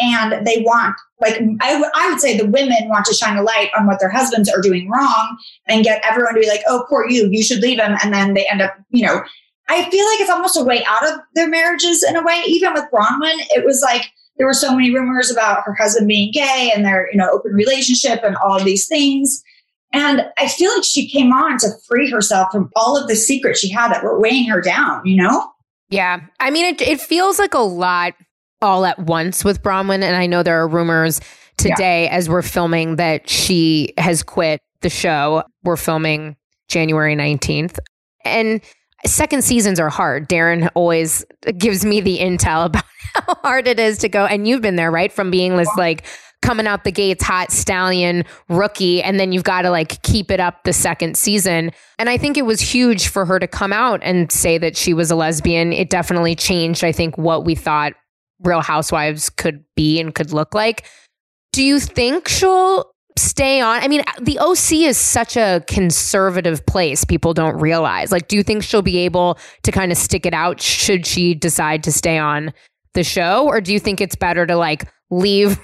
[0.00, 3.42] and they want like I, w- I would say the women want to shine a
[3.42, 6.84] light on what their husbands are doing wrong and get everyone to be like, oh,
[6.88, 7.96] poor you, you should leave him.
[8.02, 9.22] And then they end up, you know,
[9.68, 12.42] I feel like it's almost a way out of their marriages in a way.
[12.46, 16.30] Even with Braunwyn it was like there were so many rumors about her husband being
[16.32, 19.42] gay and their, you know, open relationship and all of these things.
[19.92, 23.60] And I feel like she came on to free herself from all of the secrets
[23.60, 25.50] she had that were weighing her down, you know?
[25.88, 26.20] Yeah.
[26.38, 28.14] I mean, it, it feels like a lot
[28.60, 30.02] all at once with Braunwyn.
[30.02, 31.20] And I know there are rumors
[31.56, 32.16] today yeah.
[32.16, 35.42] as we're filming that she has quit the show.
[35.64, 36.36] We're filming
[36.68, 37.78] January 19th.
[38.24, 38.60] And
[39.06, 40.28] second seasons are hard.
[40.28, 41.24] Daryn always
[41.56, 44.26] gives me the intel about how hard it is to go.
[44.26, 45.12] And you've been there, right?
[45.12, 46.04] From being this like
[46.40, 50.38] coming out the gates hot stallion rookie and then you've got to like keep it
[50.38, 53.98] up the second season and i think it was huge for her to come out
[54.04, 57.92] and say that she was a lesbian it definitely changed i think what we thought
[58.42, 60.86] real housewives could be and could look like.
[61.52, 63.82] Do you think she'll stay on?
[63.82, 68.12] I mean the oc is such a conservative place people don't realize.
[68.12, 71.34] Like do you think she'll be able to kind of stick it out should she
[71.34, 72.52] decide to stay on
[72.94, 73.46] the show?
[73.46, 75.58] Or do you think it's better to like leave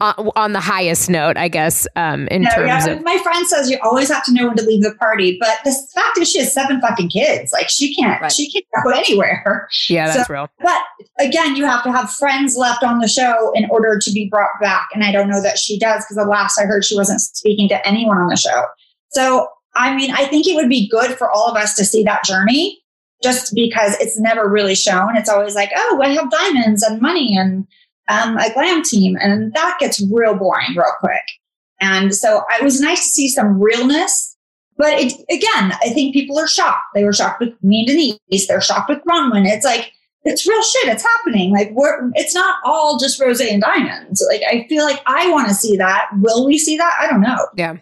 [0.00, 2.92] on, on the highest note, I guess, um, in no, terms yeah.
[2.92, 3.04] of.
[3.04, 5.74] My friend says you always have to know when to leave the party, but the
[5.94, 7.52] fact is she has seven fucking kids.
[7.52, 8.32] Like she can't, right.
[8.32, 9.68] she can't go anywhere.
[9.88, 10.48] Yeah, that's so, real.
[10.60, 10.82] But
[11.18, 14.60] again, you have to have friends left on the show in order to be brought
[14.60, 14.88] back.
[14.94, 17.68] And I don't know that she does because the last I heard, she wasn't speaking
[17.70, 18.64] to anyone on the show.
[19.08, 22.02] So, I mean, I think it would be good for all of us to see
[22.04, 22.82] that journey
[23.22, 25.16] just because it's never really shown.
[25.16, 27.66] It's always like, oh, I have diamonds and money and
[28.08, 31.22] um, a glam team, and that gets real boring real quick.
[31.80, 34.36] And so it was nice to see some realness.
[34.78, 36.84] But it, again, I think people are shocked.
[36.94, 38.46] They were shocked with me and Denise.
[38.46, 39.46] They're shocked with Braunwyn.
[39.46, 39.92] It's like,
[40.24, 40.88] it's real shit.
[40.88, 41.50] It's happening.
[41.50, 44.22] Like we're, it's not all just rose and diamonds.
[44.28, 46.08] Like I feel like I want to see that.
[46.20, 46.98] Will we see that?
[47.00, 47.46] I don't know.
[47.56, 47.76] Yeah.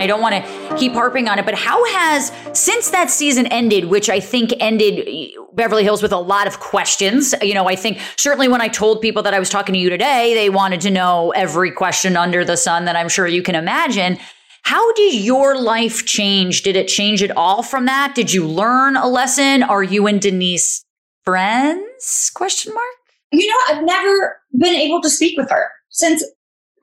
[0.00, 3.86] I don't want to keep harping on it, but how has, since that season ended,
[3.86, 5.08] which I think ended
[5.58, 9.02] Beverly Hills with a lot of questions, you know, I think certainly when I told
[9.02, 12.44] people that I was talking to you today, they wanted to know every question under
[12.44, 14.18] the sun that I'm sure you can imagine.
[14.62, 16.62] How did your life change?
[16.62, 18.14] Did it change at all from that?
[18.14, 19.64] Did you learn a lesson?
[19.64, 20.84] Are you and Denise
[21.24, 22.30] friends?
[22.34, 22.86] Question mark.
[23.32, 26.22] You know, I've never been able to speak with her since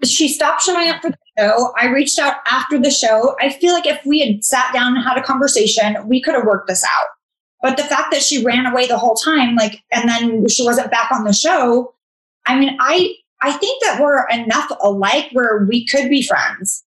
[0.03, 1.73] she stopped showing up for the show.
[1.79, 3.35] I reached out after the show.
[3.39, 6.45] I feel like if we had sat down and had a conversation, we could have
[6.45, 7.07] worked this out.
[7.65, 10.91] But the fact that she ran away the whole time, like, and then she wasn't
[10.91, 11.95] back on the show,
[12.45, 16.83] I mean, I I think that we're enough alike where we could be friends.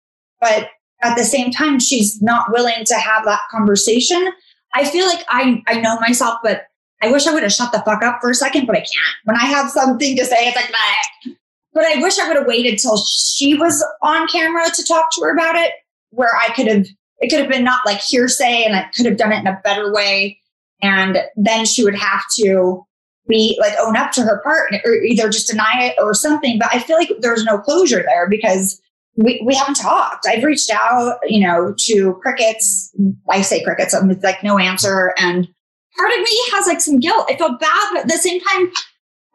[0.41, 0.71] But
[1.03, 4.31] at the same time, she's not willing to have that conversation.
[4.73, 6.63] I feel like I I know myself, but
[7.03, 9.15] I wish I would have shut the fuck up for a second, but I can't.
[9.25, 11.35] When I have something to say, it's like.
[11.71, 15.21] But I wish I would have waited till she was on camera to talk to
[15.21, 15.73] her about it,
[16.09, 16.87] where I could have,
[17.19, 19.61] it could have been not like hearsay and I could have done it in a
[19.63, 20.39] better way.
[20.81, 22.83] And then she would have to
[23.27, 26.59] be like own up to her part or either just deny it or something.
[26.59, 28.81] But I feel like there's no closure there because
[29.15, 30.25] we, we haven't talked.
[30.27, 32.93] I've reached out, you know, to crickets.
[33.29, 35.13] I say crickets, I'm like no answer.
[35.17, 35.47] And
[35.95, 37.27] part of me has like some guilt.
[37.29, 38.71] I feel bad, but at the same time,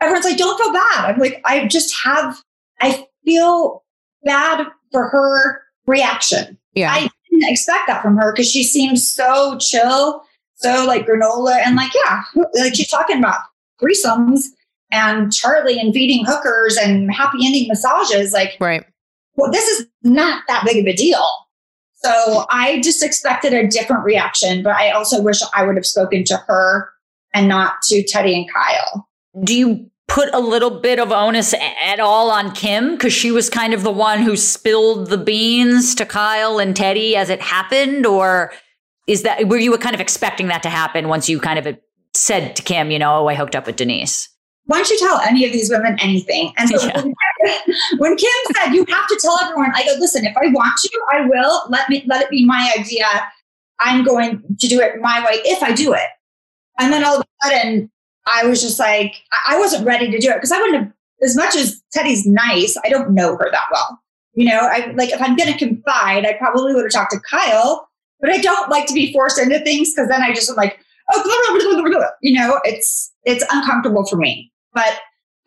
[0.01, 1.05] everyone's like, don't feel bad.
[1.05, 2.43] I'm like, I just have,
[2.81, 3.85] I feel
[4.25, 6.59] bad for her reaction.
[6.75, 6.93] Yeah.
[6.93, 10.23] I didn't expect that from her because she seems so chill,
[10.59, 11.57] so like granola.
[11.65, 12.23] And like, yeah,
[12.55, 13.41] like she's talking about
[13.83, 14.45] threesomes
[14.93, 18.33] and Charlie and feeding hookers and happy ending massages.
[18.33, 18.85] Like, right.
[19.37, 21.25] Well, this is not that big of a deal.
[21.97, 26.25] So I just expected a different reaction, but I also wish I would have spoken
[26.25, 26.91] to her
[27.35, 29.09] and not to Teddi and Kyle
[29.43, 33.51] do you put a little bit of onus at all on Kim because she was
[33.51, 38.07] kind of the one who spilled the beans to Kyle and Teddi as it happened,
[38.07, 38.53] or
[39.09, 41.77] is that were you kind of expecting that to happen once you kind of
[42.15, 44.29] said to Kim, you know, oh, I hooked up with Denise?
[44.67, 46.53] Why don't you tell any of these women anything?
[46.59, 47.03] And so yeah.
[47.97, 51.01] when Kim said you have to tell everyone, I go, listen, if I want to,
[51.11, 51.63] I will.
[51.71, 53.07] Let me let it be my idea.
[53.81, 56.09] I'm going to do it my way if I do it.
[56.79, 57.91] And then all of a sudden,
[58.27, 60.93] I was just like, I wasn't ready to do it because I wouldn't have,
[61.23, 63.99] as much as Teddi's nice, I don't know her that well.
[64.35, 67.21] You know, I like if I'm going to confide, I probably would have talked to
[67.21, 67.88] Kyle,
[68.21, 70.79] but I don't like to be forced into things because then I just am like,
[71.13, 74.53] oh, you know, it's it's uncomfortable for me.
[74.73, 74.99] But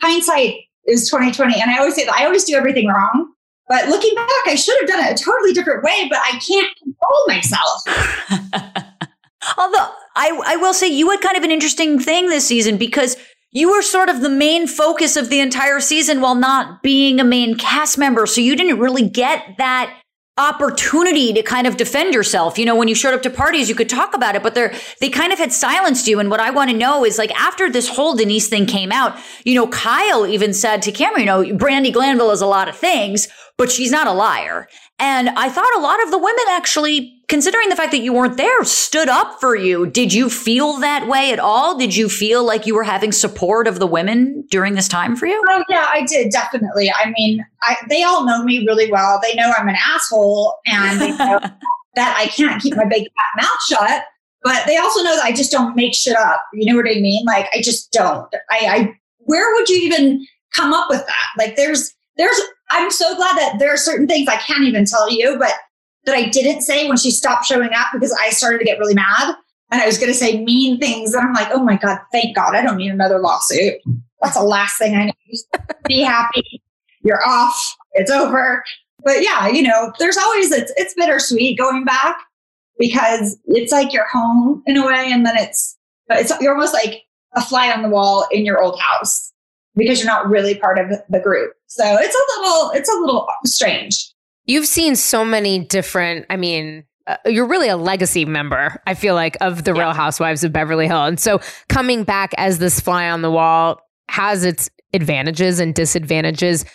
[0.01, 0.55] hindsight
[0.85, 3.33] is 2020, and I always say that I always do everything wrong.
[3.67, 6.75] But looking back, I should have done it a totally different way, but I can't
[6.77, 8.83] control myself.
[9.57, 13.15] Although I, I will say you had kind of an interesting thing this season because
[13.51, 17.23] you were sort of the main focus of the entire season while not being a
[17.23, 18.25] main cast member.
[18.25, 20.00] So you didn't really get that
[20.37, 22.57] opportunity to kind of defend yourself.
[22.57, 24.73] You know, when you showed up to parties, you could talk about it, but they're,
[24.99, 26.19] they kind of had silenced you.
[26.19, 29.17] And what I want to know is like after this whole Denise thing came out,
[29.43, 32.75] you know, Kyle even said to Cameron, you know, Brandi Glanville is a lot of
[32.75, 34.67] things, but she's not a liar.
[34.99, 38.35] And I thought a lot of the women actually, considering the fact that you weren't
[38.35, 39.87] there, stood up for you.
[39.87, 41.77] Did you feel that way at all?
[41.77, 45.27] Did you feel like you were having support of the women during this time for
[45.27, 45.41] you?
[45.49, 46.91] Oh yeah, I did definitely.
[46.91, 49.17] I mean, I, they all know me really well.
[49.23, 51.39] They know I'm an asshole, and they know
[51.95, 54.03] that I can't keep my big fat mouth shut.
[54.43, 56.43] But they also know that I just don't make shit up.
[56.53, 57.23] You know what I mean?
[57.25, 58.27] Like I just don't.
[58.51, 61.27] I, I where would you even come up with that?
[61.37, 62.41] Like there's there's
[62.71, 65.53] I'm so glad that there are certain things I can't even tell you, but
[66.05, 68.95] that I didn't say when she stopped showing up because I started to get really
[68.95, 69.35] mad
[69.71, 71.13] and I was going to say mean things.
[71.13, 73.75] And I'm like, oh my God, thank God, I don't need another lawsuit.
[74.21, 75.39] That's the last thing I need.
[75.87, 76.61] Be happy.
[77.03, 77.75] You're off.
[77.93, 78.63] It's over.
[79.03, 82.17] But yeah, you know, there's always, it's, it's bittersweet going back
[82.77, 85.11] because it's like you're home in a way.
[85.11, 85.77] And then it's,
[86.09, 87.03] it's, you're almost like
[87.35, 89.31] a fly on the wall in your old house
[89.75, 91.53] because you're not really part of the group.
[91.67, 94.11] So it's a little, it's a little strange.
[94.51, 99.15] You've seen so many different, I mean, uh, you're really a legacy member, I feel
[99.15, 99.79] like, of the yeah.
[99.79, 101.07] Real Housewives of Beverly Hills.
[101.07, 106.65] And so coming back as this fly on the wall has its advantages and disadvantages.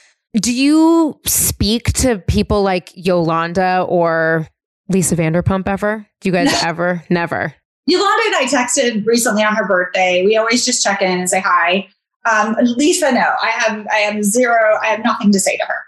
[0.40, 4.48] Do you speak to people like Yolanda or
[4.88, 6.06] Lisa Vanderpump ever?
[6.22, 7.04] Do you guys ever?
[7.10, 7.54] Never.
[7.86, 10.24] Yolanda and I texted recently on her birthday.
[10.24, 11.88] We always just check in and say hi.
[12.24, 15.82] Um, Lisa, no, I have, I have zero, I have nothing to say to her.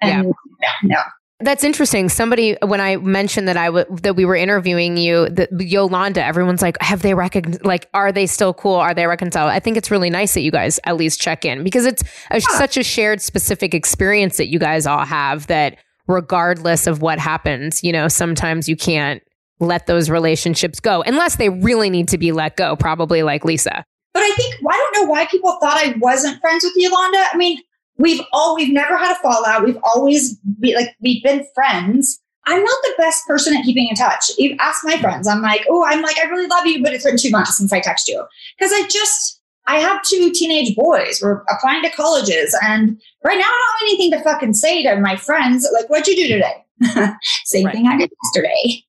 [0.00, 1.02] And yeah, yeah no.
[1.40, 2.08] That's interesting.
[2.08, 6.62] Somebody, when I mentioned that I w- that we were interviewing you, that Yolanda, everyone's
[6.62, 7.64] like, have they recognized?
[7.64, 8.76] Like, are they still cool?
[8.76, 9.50] Are they reconciled?
[9.50, 12.36] I think it's really nice that you guys at least check in because it's a,
[12.36, 12.56] yeah.
[12.56, 15.48] such a shared, specific experience that you guys all have.
[15.48, 19.20] That regardless of what happens, you know, sometimes you can't
[19.58, 22.76] let those relationships go unless they really need to be let go.
[22.76, 23.84] Probably like Lisa.
[24.12, 27.24] But I think I don't know why people thought I wasn't friends with Yolanda.
[27.32, 27.58] I mean,
[27.98, 29.64] we've all we've never had a fallout.
[29.64, 32.20] We've always be like we've been friends.
[32.46, 34.30] I'm not the best person at keeping in touch.
[34.36, 35.26] You ask my friends.
[35.26, 37.72] I'm like, oh, I'm like, I really love you, but it's been two months since
[37.72, 38.22] I text you
[38.58, 41.20] because I just I have two teenage boys.
[41.22, 45.00] We're applying to colleges, and right now I don't have anything to fucking say to
[45.00, 45.68] my friends.
[45.72, 46.64] Like, what'd you do today?
[47.44, 47.74] Same right.
[47.74, 48.84] thing I did yesterday.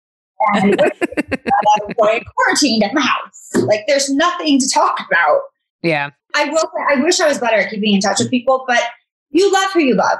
[0.54, 3.52] And I'm going quarantined at my house.
[3.56, 5.42] Like, there's nothing to talk about.
[5.82, 6.10] Yeah.
[6.36, 8.84] I will say, I wish I was better at keeping in touch with people, but
[9.32, 10.20] you love who you love.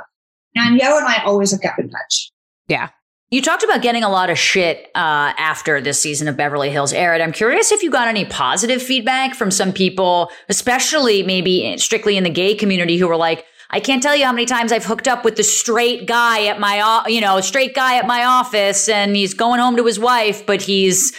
[0.56, 2.32] And Yo and I always have kept in touch.
[2.68, 2.90] Yeah.
[3.32, 6.94] You talked about getting a lot of shit uh, after this season of Beverly Hills
[6.94, 7.22] aired.
[7.22, 12.24] I'm curious if you got any positive feedback from some people, especially maybe strictly in
[12.24, 15.08] the gay community, who were like, I can't tell you how many times I've hooked
[15.08, 19.16] up with the straight guy at my, you know, straight guy at my office and
[19.16, 21.14] he's going home to his wife, but he's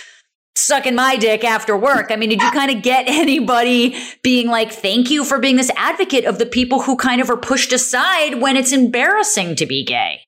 [0.59, 2.11] sucking my dick after work.
[2.11, 5.71] I mean, did you kind of get anybody being like, thank you for being this
[5.77, 9.85] advocate of the people who kind of are pushed aside when it's embarrassing to be
[9.85, 10.21] gay?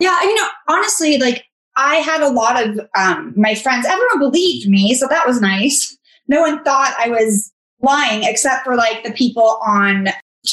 [0.00, 1.44] Yeah, you know, honestly, like
[1.76, 4.94] I had a lot of um, my friends, everyone believed me.
[4.94, 5.96] So that was nice.
[6.28, 10.08] No one thought I was lying except for like the people on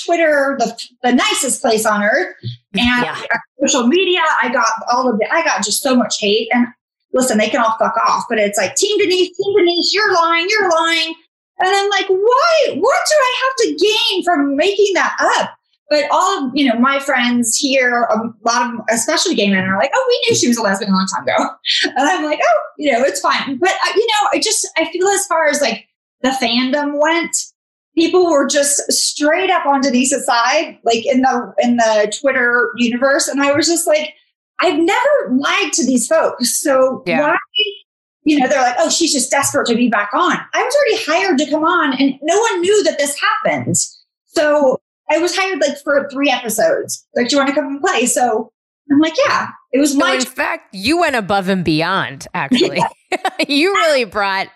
[0.05, 2.35] Twitter, the, the nicest place on earth.
[2.73, 3.21] And yeah.
[3.61, 5.27] social media, I got all of it.
[5.31, 6.47] I got just so much hate.
[6.53, 6.67] And
[7.13, 10.47] listen, they can all fuck off, but it's like, Team Denise, Team Denise, you're lying,
[10.49, 11.13] you're lying.
[11.59, 12.75] And I'm like, why?
[12.75, 15.55] What do I have to gain from making that up?
[15.89, 19.77] But all of, you know, my friends here, a lot of, especially gay men are
[19.77, 21.35] like, oh, we knew she was a lesbian a long time ago.
[21.83, 23.57] And I'm like, oh, you know, it's fine.
[23.57, 25.85] But, uh, you know, I just, I feel as far as like
[26.21, 27.35] the fandom went,
[27.97, 33.27] people were just straight up on Denise's side, like in the, in the Twitter universe.
[33.27, 34.13] And I was just like,
[34.61, 36.61] I've never lied to these folks.
[36.61, 37.19] So yeah.
[37.19, 37.37] why,
[38.23, 40.37] you know, they're like, oh, she's just desperate to be back on.
[40.53, 43.75] I was already hired to come on and no one knew that this happened.
[44.27, 47.05] So I was hired like for three episodes.
[47.15, 48.05] Like, do you want to come and play?
[48.05, 48.51] So
[48.91, 50.15] I'm like, yeah, it was my.
[50.15, 52.81] in fact, you went above and beyond, actually.
[53.49, 54.47] You really brought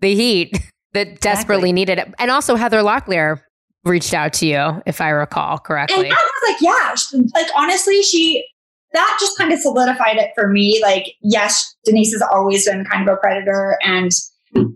[0.00, 0.58] the heat
[0.94, 1.72] that desperately exactly.
[1.72, 2.14] needed it.
[2.18, 3.40] And also, Heather Locklear
[3.84, 6.08] reached out to you, if I recall correctly.
[6.08, 8.44] And I was like, yeah, like honestly, she
[8.92, 10.80] that just kind of solidified it for me.
[10.82, 13.78] Like, yes, Denise has always been kind of a predator.
[13.84, 14.10] And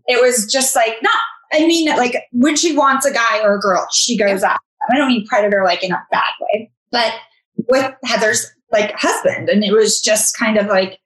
[0.07, 1.17] it was just like, not,
[1.53, 4.53] I mean, like when she wants a guy or a girl, she goes yeah.
[4.53, 7.15] after I don't mean predator like in a bad way, but
[7.69, 9.49] with Heather's like husband.
[9.49, 10.99] And it was just kind of like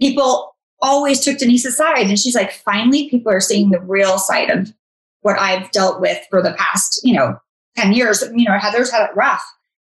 [0.00, 2.06] people always took Denise's side.
[2.06, 4.72] And she's like, finally, people are seeing the real side of
[5.20, 7.38] what I've dealt with for the past, you know,
[7.76, 8.24] 10 years.
[8.34, 9.42] You know, Heather's had it rough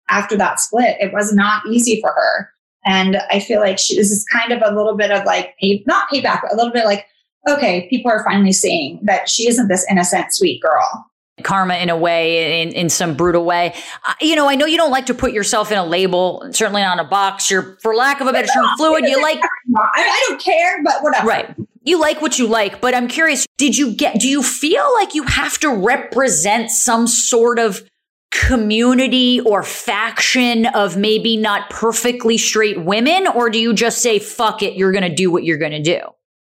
[0.10, 0.98] after that split.
[1.00, 2.50] It was not easy for her.
[2.86, 5.84] And I feel like she, this is kind of a little bit of like, pay,
[5.88, 7.06] not payback, but a little bit like,
[7.48, 11.10] okay, people are finally seeing that she isn't this innocent, sweet girl.
[11.44, 13.74] Karma in a way in, in some brutal way.
[14.08, 16.82] Uh, you know i know you don't like to put yourself in a label certainly
[16.82, 17.52] not a box.
[17.52, 19.04] You're for lack of a better term fluid.
[19.06, 21.28] You like I, I don't care but whatever.
[21.28, 21.56] Right.
[21.84, 25.14] You like what you like but i'm curious did you get do you feel like
[25.14, 27.84] you have to represent some sort of
[28.32, 34.62] community or faction of maybe not perfectly straight women or do you just say fuck
[34.62, 36.00] it you're going to do what you're going to do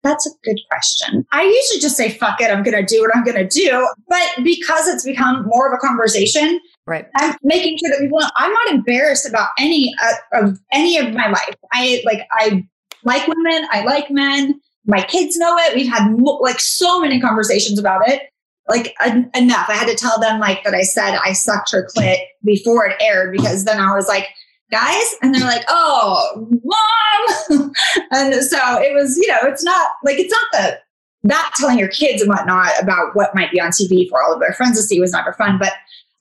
[0.03, 1.25] that's a good question.
[1.31, 3.89] I usually just say, fuck it, I'm going to do what I'm going to do.
[4.09, 7.07] But because it's become more of a conversation, right.
[7.16, 11.29] I'm making sure that people I'm not embarrassed about any uh, of any of my
[11.29, 11.55] life.
[11.73, 12.66] I like, I
[13.05, 14.61] like women, I like men.
[14.87, 15.77] My kids know it.
[15.77, 18.23] We've had mo- like so many conversations about it.
[18.68, 19.68] Like en- enough.
[19.68, 22.96] I had to tell them like that I said I sucked her clit before it
[23.00, 24.28] aired because then I was like,
[24.70, 25.02] guys?
[25.20, 27.72] And they're like oh mom.
[28.10, 30.78] And so it was you know it's not like it's not the
[31.24, 34.40] not telling your kids and whatnot about what might be on tv for all of
[34.40, 35.72] their friends to see was never fun but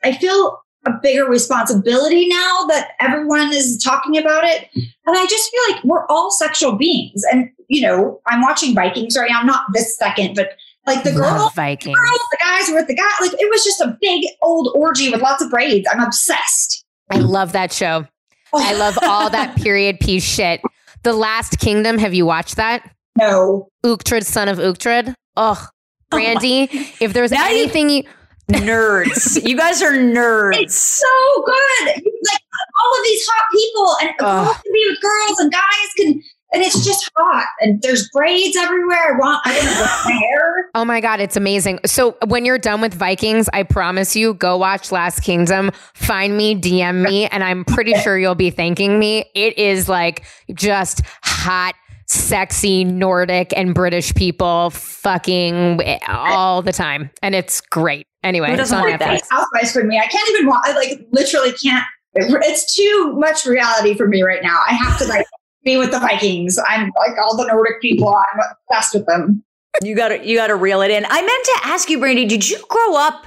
[0.04, 4.68] i feel a bigger responsibility now that everyone is talking about it.
[4.74, 7.24] And i just feel like we're all sexual beings.
[7.32, 11.52] And you know i'm watching vikings right now not this second but like the girl,
[11.56, 11.96] Vikings.
[11.96, 13.10] girls, the guys were with the guy.
[13.22, 15.88] Like it was just a big old orgy with lots of braids.
[15.92, 16.86] I'm obsessed.
[17.10, 18.08] I love that show.
[18.54, 18.78] I oh.
[18.78, 20.62] love all that period piece shit.
[21.04, 21.98] The Last Kingdom.
[21.98, 22.90] Have you watched that?
[23.18, 23.70] No.
[23.84, 25.16] Uhtred, son of Uhtred.
[25.38, 25.68] Ugh.
[26.12, 28.04] Brandi, oh if there's Now you- anything you,
[28.52, 30.58] nerds you guys are nerds.
[30.58, 31.88] It's so good.
[31.88, 32.42] Like
[32.84, 35.62] all of these hot people, and girls can be with girls, and guys
[35.98, 36.24] can,
[36.54, 37.48] and it's just hot.
[37.62, 39.16] And there's braids everywhere.
[39.16, 40.70] I want, I want to my hair.
[40.76, 41.80] Oh my God, it's amazing.
[41.86, 46.56] So when you're done with Vikings, I promise you, go watch Last Kingdom, find me,
[46.56, 49.26] DM me, and I'm pretty sure you'll be thanking me.
[49.36, 50.24] It is like
[50.54, 51.76] just hot,
[52.08, 57.10] sexy Nordic and British people fucking all the time.
[57.22, 58.08] And it's great.
[58.24, 59.02] Anyway, Who it's doesn't on want?
[59.02, 59.22] Netflix.
[59.30, 59.98] Housewives for me.
[59.98, 60.62] I can't even watch.
[60.66, 61.86] I like literally can't.
[62.14, 64.60] It's too much reality for me right now.
[64.68, 65.26] I have to like
[65.64, 66.58] be with the Vikings.
[66.68, 68.10] I'm like all the Nordic people.
[68.16, 68.40] I'm
[68.70, 69.44] obsessed with them.
[69.84, 72.62] you gotta you gotta reel it in i meant to ask you Brandi did you
[72.68, 73.26] grow up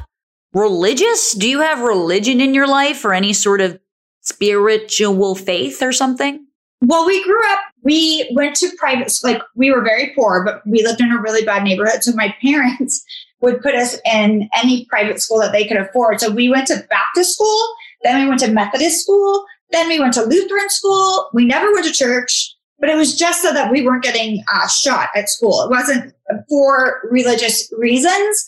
[0.52, 3.80] religious do you have religion in your life or any sort of
[4.20, 6.44] spiritual faith or something
[6.82, 10.82] Well, we grew up, we went to private, like we were very poor, but we
[10.84, 12.02] lived in a really bad neighborhood.
[12.04, 13.02] So my parents
[13.40, 16.20] would put us in any private school that they could afford.
[16.20, 17.62] So we went to Baptist school,
[18.02, 21.28] then we went to Methodist school, then we went to Lutheran school.
[21.32, 24.68] We never went to church, but it was just so that we weren't getting uh,
[24.68, 25.62] shot at school.
[25.62, 26.14] It wasn't
[26.48, 28.44] for religious reasons.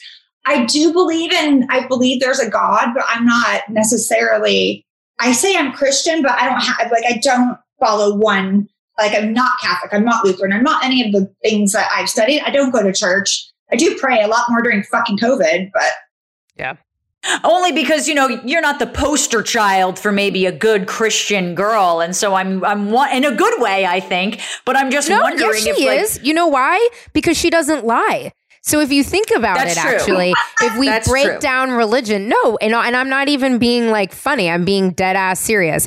[0.46, 4.86] I do believe in, I believe there's a God, but I'm not necessarily,
[5.18, 8.68] I say I'm Christian, but I don't have, like, I don't follow one.
[8.96, 12.08] Like, I'm not Catholic, I'm not Lutheran, I'm not any of the things that I've
[12.08, 12.40] studied.
[12.42, 13.50] I don't go to church.
[13.70, 15.92] I do pray a lot more during fucking COVID, but
[17.44, 22.00] only because you know you're not the poster child for maybe a good christian girl
[22.00, 25.50] and so i'm i'm in a good way i think but i'm just No, wondering
[25.54, 26.20] yes, she if like is.
[26.22, 26.88] You know why?
[27.12, 28.32] Because she doesn't lie.
[28.62, 29.90] So if you think about it, true.
[29.90, 31.38] actually, if we break true.
[31.38, 34.50] down religion, no, and and I'm not even being like funny.
[34.50, 35.86] I'm being dead ass serious.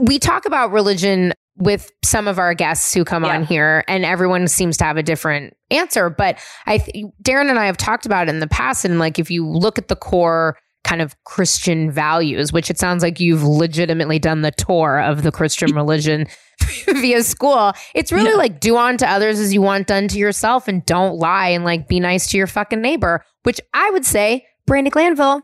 [0.00, 4.48] We talk about religion with some of our guests who come on here, and everyone
[4.48, 6.10] seems to have a different answer.
[6.10, 9.20] But I, th- Daryn and I have talked about it in the past, and like
[9.20, 13.42] if you look at the core kind of Christian values, which it sounds like you've
[13.42, 16.26] legitimately done the tour of the Christian religion
[16.86, 17.72] via school.
[17.94, 21.48] It's really like do unto others as you want done to yourself and don't lie
[21.48, 25.42] and like be nice to your fucking neighbor, which I would say, Brandi Glanville,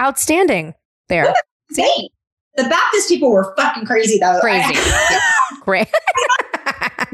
[0.00, 0.74] outstanding
[1.08, 1.34] there.
[1.72, 2.10] see,
[2.56, 4.38] the Baptist people were fucking crazy though.
[4.40, 4.78] Crazy.
[5.62, 5.88] Great.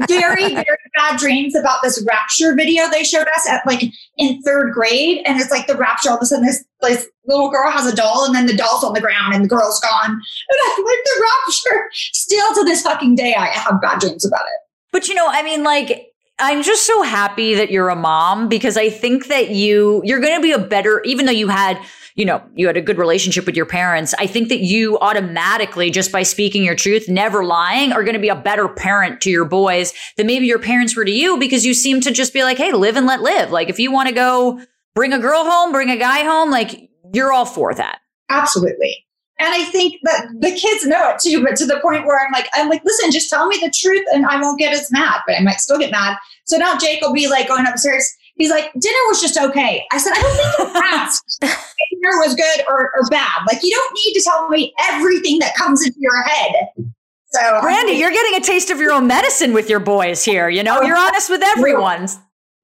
[0.07, 3.83] very, very bad dreams about this rapture video they showed us at like
[4.17, 5.21] in third grade.
[5.25, 7.95] And it's like the rapture, all of a sudden this, this little girl has a
[7.95, 10.11] doll and then the doll's on the ground and the girl's gone.
[10.11, 11.89] And I'm like, the rapture.
[11.93, 14.59] Still to this fucking day, I have bad dreams about it.
[14.91, 18.75] But you know, I mean, like, I'm just so happy that you're a mom because
[18.77, 21.79] I think that you you're going to be a better, even though you had,
[22.15, 24.13] you know, you had a good relationship with your parents.
[24.17, 28.19] I think that you automatically, just by speaking your truth, never lying, are going to
[28.19, 31.65] be a better parent to your boys than maybe your parents were to you because
[31.65, 33.51] you seem to just be like, hey, live and let live.
[33.51, 34.61] Like, if you want to go
[34.95, 37.99] bring a girl home, bring a guy home, like you're all for that.
[38.29, 39.05] Absolutely.
[39.37, 42.31] And I think that the kids know it too, but to the point where I'm
[42.31, 45.21] like, I'm like, listen, just tell me the truth and I won't get as mad,
[45.27, 46.17] but I might still get mad.
[46.45, 48.09] So now Jake will be like going upstairs.
[48.37, 49.85] He's like, dinner was just okay.
[49.91, 53.41] I said, I don't think you asked dinner was good or, or bad.
[53.47, 56.53] Like, you don't need to tell me everything that comes into your head.
[57.27, 60.49] So, Brandi, you're getting a taste of your own medicine with your boys here.
[60.49, 62.07] You know, oh, you're honest with everyone.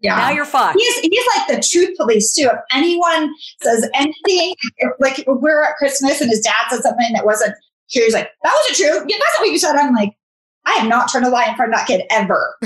[0.02, 0.16] yeah.
[0.16, 0.78] Now you're fucked.
[0.80, 2.50] He's, he's like the truth police too.
[2.52, 4.56] If anyone says anything,
[5.00, 7.54] like we're at Christmas and his dad said something that wasn't
[7.92, 9.06] true, he's like, "That wasn't true.
[9.10, 10.14] Yeah, that's not what you said." I'm like,
[10.66, 12.58] I am not trying to lie in front of that kid ever.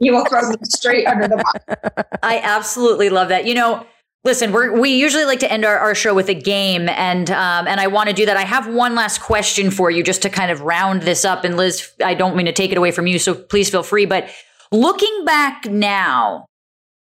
[0.02, 2.06] You will throw me straight under the bus.
[2.22, 3.44] I absolutely love that.
[3.44, 3.86] You know,
[4.24, 7.66] listen, we we usually like to end our, our show with a game, and um,
[7.66, 8.36] and I want to do that.
[8.38, 11.44] I have one last question for you, just to kind of round this up.
[11.44, 14.06] And Liz, I don't mean to take it away from you, so please feel free.
[14.06, 14.30] But
[14.72, 16.46] looking back now,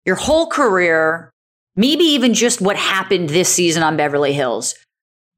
[0.05, 1.31] your whole career,
[1.77, 4.75] maybe even just what happened this season on Beverly Hills,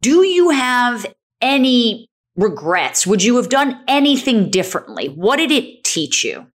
[0.01, 1.05] do you have
[1.41, 3.05] any regrets?
[3.05, 5.09] Would you have done anything differently?
[5.09, 6.47] What did it teach you?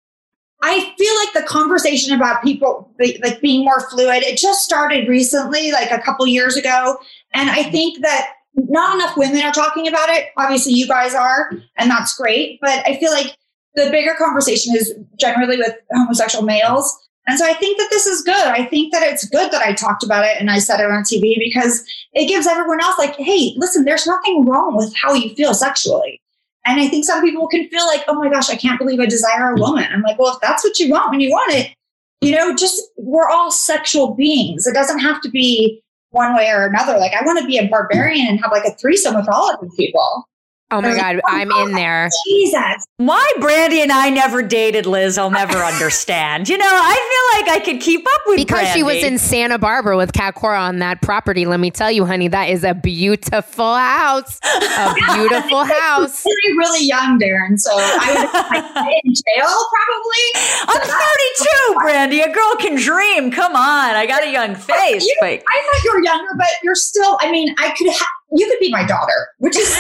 [0.63, 5.71] I feel like the conversation about people like being more fluid, it just started recently,
[5.73, 6.99] like a couple years ago.
[7.35, 10.29] And I think that not enough women are talking about it.
[10.39, 12.59] Obviously, you guys are, and that's great.
[12.61, 13.37] But I feel like
[13.75, 16.97] the bigger conversation is generally with homosexual males.
[17.29, 18.47] And so I think that this is good.
[18.47, 21.03] I think that it's good that I talked about it and I said it on
[21.03, 25.35] TV because it gives everyone else, like, hey, listen, there's nothing wrong with how you
[25.35, 26.23] feel sexually.
[26.67, 29.07] And I think some people can feel like, oh my gosh, I can't believe I
[29.07, 29.87] desire a woman.
[29.91, 31.73] I'm like, well, if that's what you want when you want it,
[32.21, 34.67] you know, just we're all sexual beings.
[34.67, 36.99] It doesn't have to be one way or another.
[36.99, 39.61] Like, I want to be a barbarian and have like a threesome with all of
[39.61, 40.27] these people.
[40.73, 42.11] Oh my God, oh I'm in there.
[42.27, 42.87] Jesus.
[42.97, 46.49] Why Brandi and I never dated Liz, I'll never understand.
[46.49, 49.59] You know, I feel like I could keep up with Because she was in Santa
[49.59, 51.47] Barbara with Cat Cora on that property.
[51.47, 54.41] Let me tell you, honey, that is a beautiful house.
[54.45, 56.25] A beautiful house.
[56.27, 57.57] Really, really young, Daryn.
[57.61, 60.25] So I would have in jail probably.
[60.67, 61.75] I'm 32,
[62.19, 62.29] Brandi.
[62.29, 63.31] A girl can dream.
[63.31, 63.95] Come on.
[63.95, 65.05] I got a young face.
[65.07, 67.19] You- but I thought you were younger, but you're still.
[67.21, 67.89] I mean, I could.
[67.89, 69.77] Ha- you could be my daughter, which is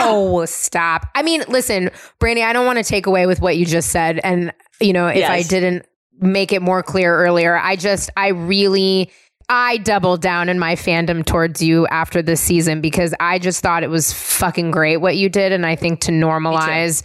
[0.00, 1.06] Oh, stop.
[1.14, 1.90] I mean, listen,
[2.20, 4.20] Brandi, I don't want to take away with what you just said.
[4.22, 5.86] And, you know, if I didn't
[6.18, 9.10] make it more clear earlier, I just, I really,
[9.48, 13.82] I doubled down in my fandom towards you after this season because I just thought
[13.82, 15.52] it was fucking great what you did.
[15.52, 17.02] And I think to normalize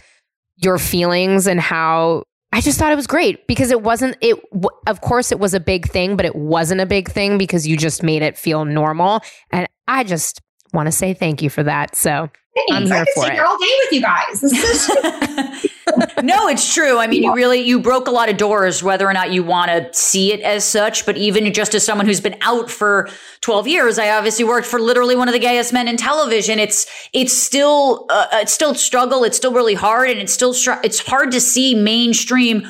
[0.56, 4.38] your feelings and how I just thought it was great because it wasn't it
[4.86, 7.76] of course it was a big thing but it wasn't a big thing because you
[7.76, 10.40] just made it feel normal and I just
[10.72, 11.94] want to say thank you for that.
[11.94, 12.30] So,
[12.70, 12.90] I'm Thanks.
[12.90, 13.34] I here could for sit it.
[13.34, 14.40] here all day with you guys.
[14.40, 15.68] This
[16.22, 16.98] no, it's true.
[16.98, 19.70] I mean, you really you broke a lot of doors, whether or not you want
[19.70, 21.04] to see it as such.
[21.04, 23.08] But even just as someone who's been out for
[23.40, 26.58] twelve years, I obviously worked for literally one of the gayest men in television.
[26.58, 29.24] It's it's still uh, it's still struggle.
[29.24, 32.66] It's still really hard, and it's still str- it's hard to see mainstream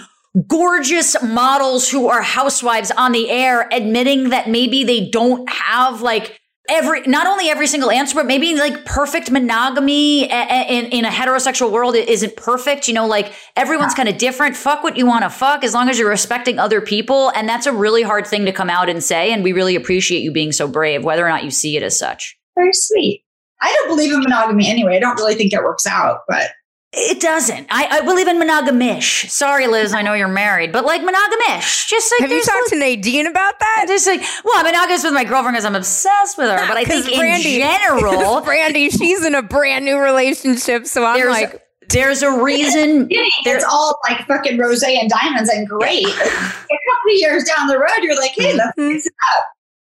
[0.46, 6.40] gorgeous models who are housewives on the air admitting that maybe they don't have like
[6.72, 11.04] every not only every single answer but maybe like perfect monogamy a- a- in, in
[11.04, 15.06] a heterosexual world isn't perfect you know like everyone's kind of different fuck what you
[15.06, 18.26] want to fuck as long as you're respecting other people and that's a really hard
[18.26, 21.24] thing to come out and say and we really appreciate you being so brave whether
[21.24, 23.24] or not you see it as such very sweet.
[23.60, 24.96] I don't believe in monogamy anyway.
[24.96, 26.50] I don't really think it works out, but
[26.94, 27.66] it doesn't.
[27.70, 29.28] I, I believe in monogamish.
[29.30, 31.88] Sorry liz i know you're married but like monogamish.
[31.88, 33.84] Just like have you there's talked to Nadine about that?
[33.88, 36.84] just like well i'm monogamous with my girlfriend because i'm obsessed with her but I
[36.84, 41.62] think Brandi- in general Brandi, she's in a brand new relationship, so I'm there's like,
[41.88, 46.04] there's a reason it's all like fucking rose and diamonds and great.
[46.06, 48.92] a couple of years down the road, you're like, hey, let's Mhm.
[48.94, 49.12] fix it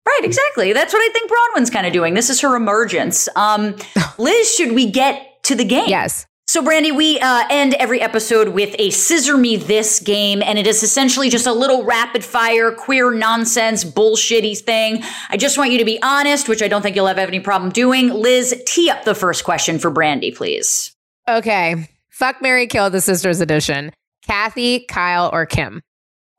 [0.07, 0.73] right exactly.
[0.73, 2.15] That's what i think Braunwyn's kind of doing.
[2.15, 3.29] This is her emergence.
[3.37, 3.77] Um
[4.19, 5.89] liz should we get to the game?
[5.89, 6.27] Yes.
[6.51, 10.67] So, Brandi, we uh, end every episode with a scissor me this game, and it
[10.67, 15.05] is essentially just a little rapid fire, queer nonsense, bullshitty thing.
[15.29, 17.71] I just want you to be honest, which I don't think you'll have any problem
[17.71, 18.09] doing.
[18.09, 20.93] Liz, tee up the first question for Brandi, please.
[21.29, 21.89] Okay.
[22.09, 23.93] Fuck Mary Kill the Sisters Edition.
[24.27, 25.81] Kathy, Kyle, or Kim?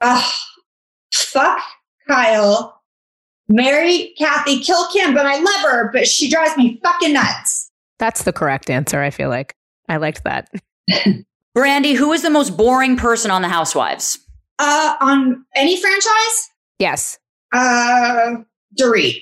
[0.02, 0.34] Ugh,
[1.14, 1.62] fuck
[2.10, 2.82] Kyle,
[3.48, 7.72] Mary Kathy, kill Kim, but I love her, but she drives me fucking nuts.
[7.98, 9.56] That's the correct answer, I feel like.
[9.92, 10.50] I liked that.
[11.58, 14.20] Brandi, who is the most boring person on The Housewives?
[14.58, 17.20] Uh, on any franchise, Yes.
[17.54, 18.36] uh,
[18.80, 19.22] Dorit.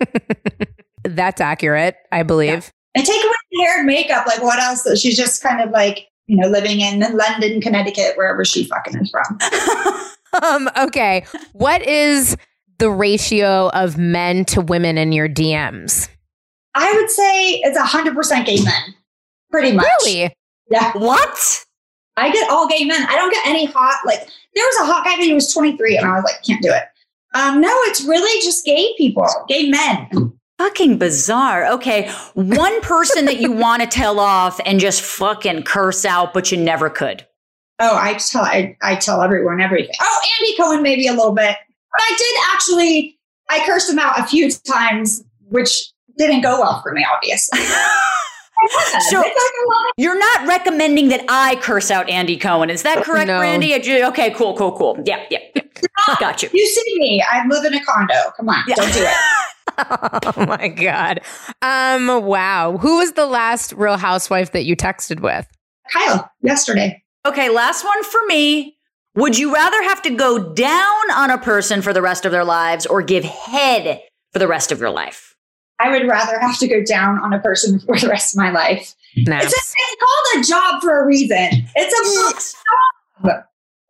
[1.04, 2.72] That's accurate, I believe.
[2.94, 4.26] And take away the hair and makeup.
[4.26, 4.86] Like, what else?
[4.98, 9.10] She's just kind of like, you know, living in London, Connecticut, wherever she fucking is
[9.10, 9.38] from.
[10.42, 11.24] Um, okay.
[11.52, 12.36] What is
[12.78, 16.10] the ratio of men to women in your DMs?
[16.74, 18.94] I would say it's 100% gay men.
[19.50, 19.86] Pretty much.
[20.04, 20.34] Really?
[20.70, 20.92] Yeah.
[20.96, 21.64] What?
[22.16, 23.06] I get all gay men.
[23.08, 24.20] I don't get any hot, like,
[24.54, 26.70] there was a hot guy, but he was 23, and I was like, can't do
[26.70, 26.84] it.
[27.34, 30.32] Um, no, it's really just gay people, gay men.
[30.58, 31.66] Fucking bizarre.
[31.66, 32.10] Okay.
[32.32, 36.56] One person that you want to tell off and just fucking curse out, but you
[36.56, 37.26] never could.
[37.78, 39.94] Oh, I tell I, I tell everyone everything.
[40.00, 41.54] Oh, Andy Cohen maybe a little bit.
[41.92, 43.18] But I did actually
[43.50, 47.60] I cursed him out a few times, which didn't go well for me, obviously.
[49.10, 49.22] So-
[49.96, 52.70] You're not recommending that I curse out Andy Cohen.
[52.70, 53.40] Is that correct, No.
[53.40, 54.04] Brandi?
[54.08, 54.98] Okay, cool, cool, cool.
[55.04, 55.62] Yeah, yeah, yeah.
[56.20, 56.48] Got you.
[56.52, 57.22] you see me.
[57.30, 58.14] I live in a condo.
[58.36, 59.14] Come on, don't do it.
[60.36, 61.20] oh my god.
[61.62, 62.24] Um.
[62.24, 62.78] Wow.
[62.78, 65.46] Who was the last Real Housewife that you texted with?
[65.92, 67.02] Kyle, yesterday.
[67.26, 68.76] Okay, last one for me.
[69.16, 72.44] Would you rather have to go down on a person for the rest of their
[72.44, 74.00] lives or give head
[74.32, 75.34] for the rest of your life?
[75.78, 78.50] I would rather have to go down on a person for the rest of my
[78.50, 78.94] life.
[79.16, 79.46] Naps.
[79.46, 81.48] It's, a, it's called a job for a reason.
[81.74, 83.42] It's a job.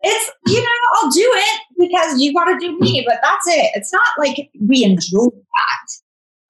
[0.02, 3.72] It's, you know, I'll do it because you want to do me, but that's it.
[3.74, 5.88] It's not like we enjoy that.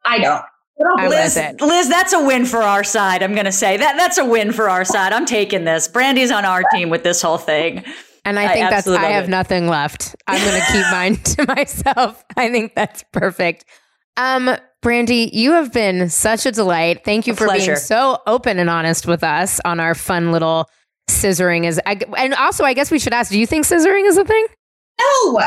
[0.04, 0.44] I don't.
[0.76, 1.60] But I'll love Liz, it.
[1.62, 3.22] Liz, that's a win for our side.
[3.22, 5.14] I'm going to say that that's a win for our side.
[5.14, 5.88] I'm taking this.
[5.88, 7.82] Brandi's on our team with this whole thing.
[8.26, 9.30] And I I think that's absolutely I have it.
[9.30, 10.16] nothing left.
[10.26, 12.24] I'm going to keep mine to myself.
[12.36, 13.64] I think that's perfect.
[14.16, 17.04] Um Brandi, you have been such a delight.
[17.04, 17.72] Thank you A for pleasure.
[17.72, 20.68] being so open and honest with us on our fun little
[21.10, 24.16] scissoring is I, and also I guess we should ask, do you think scissoring is
[24.16, 24.46] a thing?
[25.00, 25.40] No.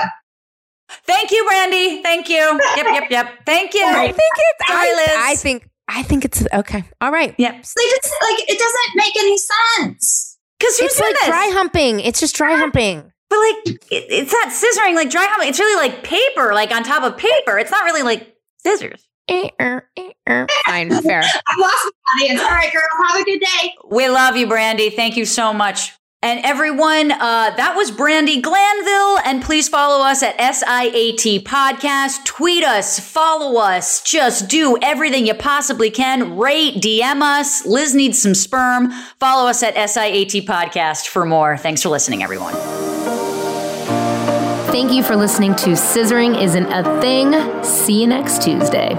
[1.05, 2.01] Thank you, Brandi.
[2.01, 2.59] Thank you.
[2.75, 3.27] Yep, yep, yep.
[3.45, 3.85] Thank you.
[3.85, 5.09] I think it's Sorry, I, Liz.
[5.17, 6.83] I think I think it's okay.
[7.01, 7.33] All right.
[7.37, 7.53] Yep.
[7.53, 10.37] Like, it's, like it doesn't make any sense.
[10.59, 11.29] Because who's It's doing like this?
[11.29, 11.99] dry humping.
[12.01, 13.11] It's just dry humping.
[13.29, 15.49] But like, it, it's not scissoring like dry humping.
[15.49, 17.57] It's really like paper, like on top of paper.
[17.57, 19.07] It's not really like scissors.
[19.29, 21.21] Fine, fair.
[21.47, 22.41] I've lost my audience.
[22.41, 22.81] All right, girl.
[23.07, 23.75] Have a good day.
[23.89, 24.93] We love you, Brandi.
[24.93, 25.93] Thank you so much.
[26.21, 29.19] And everyone, uh, that was Brandi Glanville.
[29.23, 32.25] And please follow us at SIAT Podcast.
[32.25, 36.37] Tweet us, follow us, just do everything you possibly can.
[36.37, 37.65] Rate, DM us.
[37.65, 38.91] Liz needs some sperm.
[39.19, 41.55] Follow us at SIAT Podcast for more.
[41.55, 42.53] Thanks for listening, everyone.
[44.71, 47.63] Thank you for listening to Scissoring Isn't a Thing.
[47.63, 48.95] See you next Tuesday.